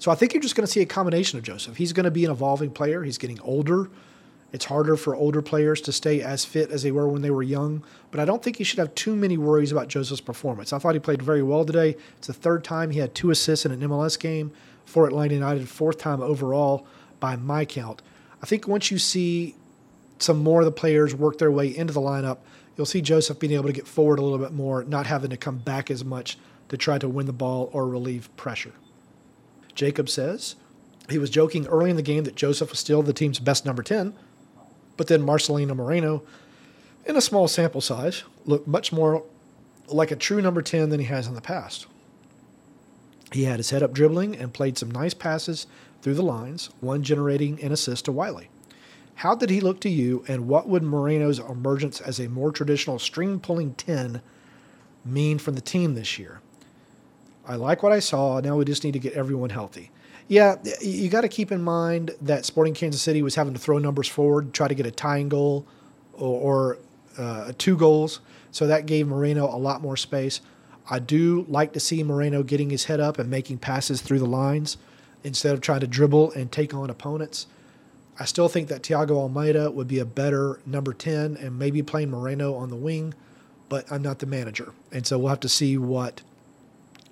So 0.00 0.10
I 0.10 0.14
think 0.14 0.32
you're 0.32 0.42
just 0.42 0.56
going 0.56 0.66
to 0.66 0.72
see 0.72 0.80
a 0.80 0.86
combination 0.86 1.38
of 1.38 1.44
Josef. 1.44 1.76
He's 1.76 1.92
going 1.92 2.04
to 2.04 2.10
be 2.10 2.24
an 2.24 2.30
evolving 2.30 2.70
player. 2.70 3.02
He's 3.02 3.18
getting 3.18 3.38
older. 3.42 3.90
It's 4.50 4.64
harder 4.64 4.96
for 4.96 5.14
older 5.14 5.42
players 5.42 5.82
to 5.82 5.92
stay 5.92 6.22
as 6.22 6.42
fit 6.42 6.70
as 6.70 6.82
they 6.82 6.90
were 6.90 7.06
when 7.06 7.20
they 7.20 7.30
were 7.30 7.42
young. 7.42 7.84
But 8.10 8.18
I 8.18 8.24
don't 8.24 8.42
think 8.42 8.58
you 8.58 8.64
should 8.64 8.78
have 8.78 8.94
too 8.94 9.14
many 9.14 9.36
worries 9.36 9.72
about 9.72 9.88
Josef's 9.88 10.22
performance. 10.22 10.72
I 10.72 10.78
thought 10.78 10.94
he 10.94 11.00
played 11.00 11.20
very 11.20 11.42
well 11.42 11.66
today. 11.66 11.96
It's 12.16 12.26
the 12.26 12.32
third 12.32 12.64
time 12.64 12.90
he 12.90 12.98
had 12.98 13.14
two 13.14 13.30
assists 13.30 13.66
in 13.66 13.72
an 13.72 13.80
MLS 13.80 14.18
game 14.18 14.52
for 14.86 15.06
Atlanta 15.06 15.34
United, 15.34 15.68
fourth 15.68 15.98
time 15.98 16.22
overall 16.22 16.86
by 17.20 17.36
my 17.36 17.66
count. 17.66 18.00
I 18.42 18.46
think 18.46 18.66
once 18.66 18.90
you 18.90 18.98
see 18.98 19.54
some 20.18 20.42
more 20.42 20.60
of 20.60 20.64
the 20.64 20.72
players 20.72 21.14
work 21.14 21.36
their 21.36 21.52
way 21.52 21.76
into 21.76 21.92
the 21.92 22.00
lineup, 22.00 22.38
you'll 22.74 22.86
see 22.86 23.02
Josef 23.02 23.38
being 23.38 23.52
able 23.52 23.66
to 23.66 23.72
get 23.74 23.86
forward 23.86 24.18
a 24.18 24.22
little 24.22 24.38
bit 24.38 24.52
more, 24.52 24.82
not 24.82 25.06
having 25.06 25.28
to 25.28 25.36
come 25.36 25.58
back 25.58 25.90
as 25.90 26.06
much 26.06 26.38
to 26.70 26.78
try 26.78 26.96
to 26.96 27.08
win 27.08 27.26
the 27.26 27.34
ball 27.34 27.68
or 27.74 27.86
relieve 27.86 28.34
pressure. 28.38 28.72
Jacob 29.74 30.08
says 30.08 30.56
he 31.08 31.18
was 31.18 31.30
joking 31.30 31.66
early 31.66 31.90
in 31.90 31.96
the 31.96 32.02
game 32.02 32.24
that 32.24 32.36
Josef 32.36 32.70
was 32.70 32.78
still 32.78 33.02
the 33.02 33.12
team's 33.12 33.38
best 33.38 33.66
number 33.66 33.82
10, 33.82 34.14
but 34.96 35.06
then 35.06 35.22
Marcelino 35.22 35.74
Moreno, 35.74 36.22
in 37.04 37.16
a 37.16 37.20
small 37.20 37.48
sample 37.48 37.80
size, 37.80 38.22
looked 38.44 38.68
much 38.68 38.92
more 38.92 39.24
like 39.88 40.10
a 40.10 40.16
true 40.16 40.40
number 40.40 40.62
10 40.62 40.90
than 40.90 41.00
he 41.00 41.06
has 41.06 41.26
in 41.26 41.34
the 41.34 41.40
past. 41.40 41.86
He 43.32 43.44
had 43.44 43.58
his 43.58 43.70
head 43.70 43.82
up 43.82 43.92
dribbling 43.92 44.36
and 44.36 44.52
played 44.52 44.76
some 44.76 44.90
nice 44.90 45.14
passes 45.14 45.66
through 46.02 46.14
the 46.14 46.22
lines, 46.22 46.70
one 46.80 47.02
generating 47.02 47.62
an 47.62 47.72
assist 47.72 48.06
to 48.06 48.12
Wiley. 48.12 48.48
How 49.16 49.34
did 49.34 49.50
he 49.50 49.60
look 49.60 49.80
to 49.80 49.90
you, 49.90 50.24
and 50.28 50.48
what 50.48 50.68
would 50.68 50.82
Moreno's 50.82 51.38
emergence 51.38 52.00
as 52.00 52.18
a 52.18 52.28
more 52.28 52.50
traditional 52.50 52.98
string 52.98 53.38
pulling 53.38 53.74
10 53.74 54.22
mean 55.04 55.38
for 55.38 55.50
the 55.50 55.60
team 55.60 55.94
this 55.94 56.18
year? 56.18 56.40
I 57.46 57.56
like 57.56 57.82
what 57.82 57.92
I 57.92 58.00
saw. 58.00 58.40
Now 58.40 58.56
we 58.56 58.64
just 58.64 58.84
need 58.84 58.92
to 58.92 58.98
get 58.98 59.14
everyone 59.14 59.50
healthy. 59.50 59.90
Yeah, 60.28 60.56
you 60.80 61.08
got 61.08 61.22
to 61.22 61.28
keep 61.28 61.50
in 61.50 61.60
mind 61.60 62.12
that 62.22 62.44
Sporting 62.44 62.74
Kansas 62.74 63.02
City 63.02 63.20
was 63.20 63.34
having 63.34 63.52
to 63.52 63.58
throw 63.58 63.78
numbers 63.78 64.06
forward, 64.06 64.54
try 64.54 64.68
to 64.68 64.74
get 64.74 64.86
a 64.86 64.90
tying 64.92 65.28
goal 65.28 65.66
or, 66.12 66.76
or 66.76 66.78
uh, 67.18 67.52
two 67.58 67.76
goals. 67.76 68.20
So 68.52 68.68
that 68.68 68.86
gave 68.86 69.08
Moreno 69.08 69.46
a 69.46 69.58
lot 69.58 69.82
more 69.82 69.96
space. 69.96 70.40
I 70.88 70.98
do 70.98 71.44
like 71.48 71.72
to 71.72 71.80
see 71.80 72.02
Moreno 72.02 72.42
getting 72.42 72.70
his 72.70 72.84
head 72.84 73.00
up 73.00 73.18
and 73.18 73.28
making 73.28 73.58
passes 73.58 74.02
through 74.02 74.20
the 74.20 74.26
lines 74.26 74.76
instead 75.24 75.52
of 75.52 75.60
trying 75.60 75.80
to 75.80 75.86
dribble 75.86 76.32
and 76.32 76.50
take 76.50 76.74
on 76.74 76.90
opponents. 76.90 77.46
I 78.18 78.24
still 78.24 78.48
think 78.48 78.68
that 78.68 78.82
Thiago 78.82 79.28
Almada 79.28 79.72
would 79.72 79.88
be 79.88 79.98
a 79.98 80.04
better 80.04 80.60
number 80.66 80.92
10 80.92 81.36
and 81.36 81.58
maybe 81.58 81.82
playing 81.82 82.10
Moreno 82.10 82.54
on 82.54 82.68
the 82.68 82.76
wing, 82.76 83.14
but 83.68 83.90
I'm 83.90 84.02
not 84.02 84.18
the 84.18 84.26
manager. 84.26 84.72
And 84.92 85.06
so 85.06 85.18
we'll 85.18 85.28
have 85.28 85.40
to 85.40 85.48
see 85.48 85.78
what 85.78 86.22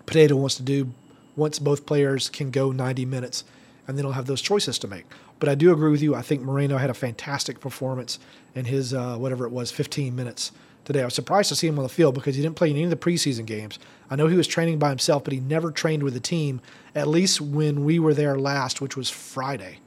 Pineda 0.08 0.36
wants 0.36 0.56
to 0.56 0.62
do 0.62 0.92
once 1.36 1.58
both 1.58 1.86
players 1.86 2.28
can 2.28 2.50
go 2.50 2.72
90 2.72 3.04
minutes, 3.04 3.44
and 3.86 3.96
then 3.96 4.04
he'll 4.04 4.12
have 4.12 4.26
those 4.26 4.42
choices 4.42 4.78
to 4.80 4.88
make. 4.88 5.04
But 5.38 5.48
I 5.48 5.54
do 5.54 5.72
agree 5.72 5.90
with 5.90 6.02
you. 6.02 6.14
I 6.14 6.22
think 6.22 6.42
Moreno 6.42 6.78
had 6.78 6.90
a 6.90 6.94
fantastic 6.94 7.60
performance 7.60 8.18
in 8.54 8.64
his, 8.64 8.92
uh, 8.92 9.16
whatever 9.16 9.46
it 9.46 9.52
was, 9.52 9.70
15 9.70 10.16
minutes 10.16 10.50
today. 10.84 11.02
I 11.02 11.04
was 11.04 11.14
surprised 11.14 11.48
to 11.50 11.56
see 11.56 11.68
him 11.68 11.78
on 11.78 11.84
the 11.84 11.88
field 11.88 12.14
because 12.14 12.34
he 12.34 12.42
didn't 12.42 12.56
play 12.56 12.70
in 12.70 12.76
any 12.76 12.84
of 12.84 12.90
the 12.90 12.96
preseason 12.96 13.46
games. 13.46 13.78
I 14.10 14.16
know 14.16 14.26
he 14.26 14.36
was 14.36 14.46
training 14.46 14.78
by 14.78 14.88
himself, 14.88 15.22
but 15.22 15.32
he 15.32 15.40
never 15.40 15.70
trained 15.70 16.02
with 16.02 16.14
the 16.14 16.20
team, 16.20 16.60
at 16.94 17.06
least 17.06 17.40
when 17.40 17.84
we 17.84 17.98
were 17.98 18.14
there 18.14 18.38
last, 18.38 18.80
which 18.80 18.96
was 18.96 19.10
Friday. 19.10 19.78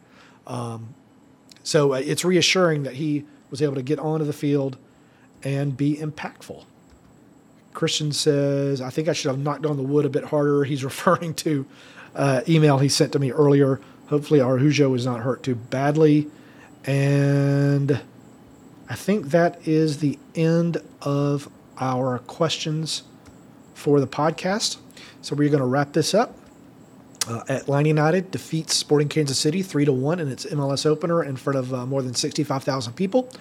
Um, 0.48 0.96
so 1.64 1.94
uh, 1.94 1.98
it's 1.98 2.24
reassuring 2.24 2.84
that 2.84 2.96
he 2.96 3.26
was 3.50 3.62
able 3.62 3.76
to 3.76 3.82
get 3.82 4.00
onto 4.00 4.26
the 4.26 4.34
field 4.34 4.78
and 5.44 5.76
be 5.76 5.98
impactful. 5.98 6.66
Christian 7.74 8.12
says, 8.12 8.82
I 8.82 8.90
think 8.90 9.08
I 9.08 9.14
should 9.14 9.30
have 9.30 9.40
knocked 9.40 9.66
on 9.66 9.78
the 9.78 9.84
wood 9.84 10.06
a 10.06 10.10
bit 10.10 10.26
harder. 10.26 10.64
He's 10.72 10.84
referring 10.84 11.34
to 11.36 11.66
uh, 12.16 12.42
email 12.48 12.78
he 12.78 12.90
sent 12.90 13.14
to 13.14 13.20
me 13.20 13.32
earlier. 13.32 13.80
Hopefully, 14.08 14.42
Araujo 14.42 14.90
was 14.90 15.06
not 15.06 15.22
hurt 15.22 15.44
too 15.44 15.56
badly. 15.56 16.30
And 16.84 18.02
I 18.90 18.96
think 18.96 19.28
that 19.28 19.66
is 19.66 20.00
the 20.00 20.20
end 20.36 20.78
of 21.02 21.50
our 21.78 22.20
questions 22.20 23.04
for 23.74 24.00
the 24.00 24.08
podcast. 24.08 24.78
So 25.22 25.36
we're 25.36 25.50
going 25.50 25.62
to 25.62 25.66
wrap 25.66 25.94
this 25.94 26.14
up. 26.14 26.38
Uh, 27.28 27.44
Atlanta 27.50 27.88
United 27.88 28.32
defeats 28.32 28.76
Sporting 28.76 29.08
Kansas 29.08 29.38
City 29.38 29.62
three 29.62 29.86
to 29.86 29.94
one 29.94 30.20
in 30.20 30.28
its 30.28 30.46
MLS 30.48 30.86
opener 30.88 31.24
in 31.24 31.36
front 31.36 31.58
of 31.58 31.74
uh, 31.74 31.86
more 31.86 32.02
than 32.02 32.16
sixty-five 32.16 32.64
thousand 32.64 32.94
people. 32.94 33.32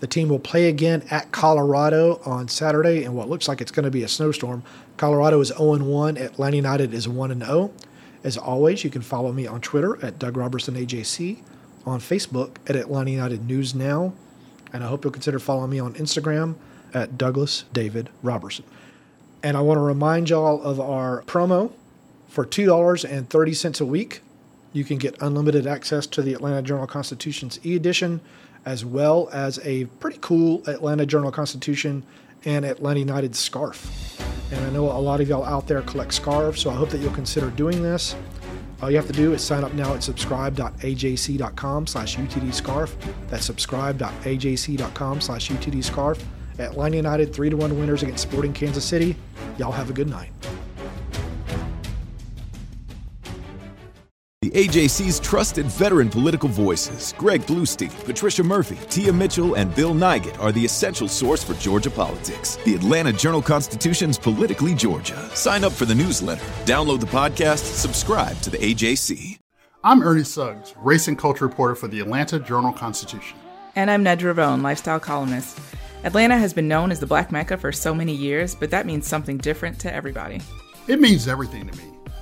The 0.00 0.06
team 0.06 0.28
will 0.28 0.38
play 0.38 0.68
again 0.68 1.04
at 1.10 1.32
Colorado 1.32 2.20
on 2.26 2.48
Saturday 2.48 3.04
in 3.04 3.14
what 3.14 3.28
looks 3.28 3.48
like 3.48 3.60
it's 3.60 3.70
going 3.70 3.84
to 3.84 3.90
be 3.90 4.02
a 4.02 4.08
snowstorm. 4.08 4.62
Colorado 4.96 5.40
is 5.40 5.48
0 5.48 5.78
1. 5.78 6.16
Atlanta 6.18 6.56
United 6.56 6.92
is 6.92 7.08
1 7.08 7.40
0. 7.40 7.72
As 8.22 8.36
always, 8.36 8.84
you 8.84 8.90
can 8.90 9.02
follow 9.02 9.32
me 9.32 9.46
on 9.46 9.60
Twitter 9.60 10.02
at 10.04 10.18
Doug 10.18 10.36
Robertson 10.36 10.74
AJC, 10.74 11.42
on 11.86 12.00
Facebook 12.00 12.56
at 12.66 12.74
Atlanta 12.74 13.10
United 13.10 13.46
News 13.46 13.74
Now, 13.74 14.14
and 14.72 14.82
I 14.82 14.88
hope 14.88 15.04
you'll 15.04 15.12
consider 15.12 15.38
following 15.38 15.70
me 15.70 15.78
on 15.78 15.94
Instagram 15.94 16.56
at 16.94 17.18
Douglas 17.18 17.64
David 17.72 18.08
Robertson. 18.22 18.64
And 19.42 19.56
I 19.56 19.60
want 19.60 19.76
to 19.76 19.82
remind 19.82 20.30
y'all 20.30 20.62
of 20.62 20.80
our 20.80 21.22
promo 21.24 21.72
for 22.28 22.46
$2.30 22.46 23.80
a 23.80 23.84
week. 23.84 24.22
You 24.72 24.84
can 24.84 24.96
get 24.96 25.20
unlimited 25.20 25.66
access 25.66 26.06
to 26.08 26.22
the 26.22 26.32
Atlanta 26.32 26.62
Journal 26.62 26.86
Constitution's 26.86 27.60
e 27.64 27.76
edition, 27.76 28.20
as 28.66 28.84
well 28.84 29.28
as 29.32 29.58
a 29.64 29.84
pretty 30.00 30.18
cool 30.20 30.62
Atlanta 30.68 31.06
Journal 31.06 31.30
Constitution 31.30 32.04
and 32.44 32.64
Atlanta 32.64 33.00
United 33.00 33.34
scarf. 33.36 34.20
And 34.52 34.64
I 34.64 34.70
know 34.70 34.84
a 34.84 35.00
lot 35.00 35.20
of 35.20 35.28
y'all 35.28 35.44
out 35.44 35.66
there 35.66 35.82
collect 35.82 36.12
scarves, 36.12 36.60
so 36.60 36.70
I 36.70 36.74
hope 36.74 36.90
that 36.90 36.98
you'll 36.98 37.12
consider 37.12 37.50
doing 37.50 37.82
this. 37.82 38.14
All 38.82 38.90
you 38.90 38.96
have 38.96 39.06
to 39.06 39.12
do 39.12 39.32
is 39.32 39.42
sign 39.42 39.64
up 39.64 39.72
now 39.72 39.94
at 39.94 40.02
subscribe.ajc.com 40.02 41.86
slash 41.86 42.16
utdscarf. 42.16 42.94
That's 43.28 43.46
subscribe.ajc.com 43.46 45.20
slash 45.20 45.50
utdscarf. 45.50 46.22
Atlanta 46.58 46.96
United 46.96 47.34
3 47.34 47.50
to 47.50 47.56
1 47.56 47.78
winners 47.78 48.02
against 48.02 48.22
Sporting 48.22 48.52
Kansas 48.52 48.84
City. 48.84 49.16
Y'all 49.58 49.72
have 49.72 49.90
a 49.90 49.92
good 49.92 50.08
night. 50.08 50.30
AJC's 54.54 55.18
trusted 55.18 55.66
veteran 55.66 56.08
political 56.08 56.48
voices, 56.48 57.12
Greg 57.18 57.42
Bluestein, 57.42 57.90
Patricia 58.04 58.44
Murphy, 58.44 58.78
Tia 58.88 59.12
Mitchell, 59.12 59.56
and 59.56 59.74
Bill 59.74 59.92
Nigut, 59.92 60.40
are 60.40 60.52
the 60.52 60.64
essential 60.64 61.08
source 61.08 61.42
for 61.42 61.54
Georgia 61.54 61.90
politics. 61.90 62.54
The 62.64 62.76
Atlanta 62.76 63.12
Journal 63.12 63.42
Constitution's 63.42 64.16
Politically 64.16 64.72
Georgia. 64.72 65.28
Sign 65.34 65.64
up 65.64 65.72
for 65.72 65.86
the 65.86 65.94
newsletter, 65.96 66.44
download 66.66 67.00
the 67.00 67.06
podcast, 67.06 67.64
subscribe 67.64 68.40
to 68.42 68.50
the 68.50 68.58
AJC. 68.58 69.40
I'm 69.82 70.04
Ernie 70.04 70.22
Suggs, 70.22 70.72
race 70.76 71.08
and 71.08 71.18
culture 71.18 71.46
reporter 71.46 71.74
for 71.74 71.88
the 71.88 71.98
Atlanta 71.98 72.38
Journal 72.38 72.72
Constitution. 72.72 73.36
And 73.74 73.90
I'm 73.90 74.04
Nedra 74.04 74.36
Rhone, 74.36 74.62
lifestyle 74.62 75.00
columnist. 75.00 75.58
Atlanta 76.04 76.38
has 76.38 76.52
been 76.54 76.68
known 76.68 76.92
as 76.92 77.00
the 77.00 77.08
Black 77.08 77.32
Mecca 77.32 77.56
for 77.56 77.72
so 77.72 77.92
many 77.92 78.14
years, 78.14 78.54
but 78.54 78.70
that 78.70 78.86
means 78.86 79.08
something 79.08 79.36
different 79.36 79.80
to 79.80 79.92
everybody. 79.92 80.40
It 80.86 81.00
means 81.00 81.26
everything 81.26 81.66
to 81.66 81.76
me. 81.76 81.93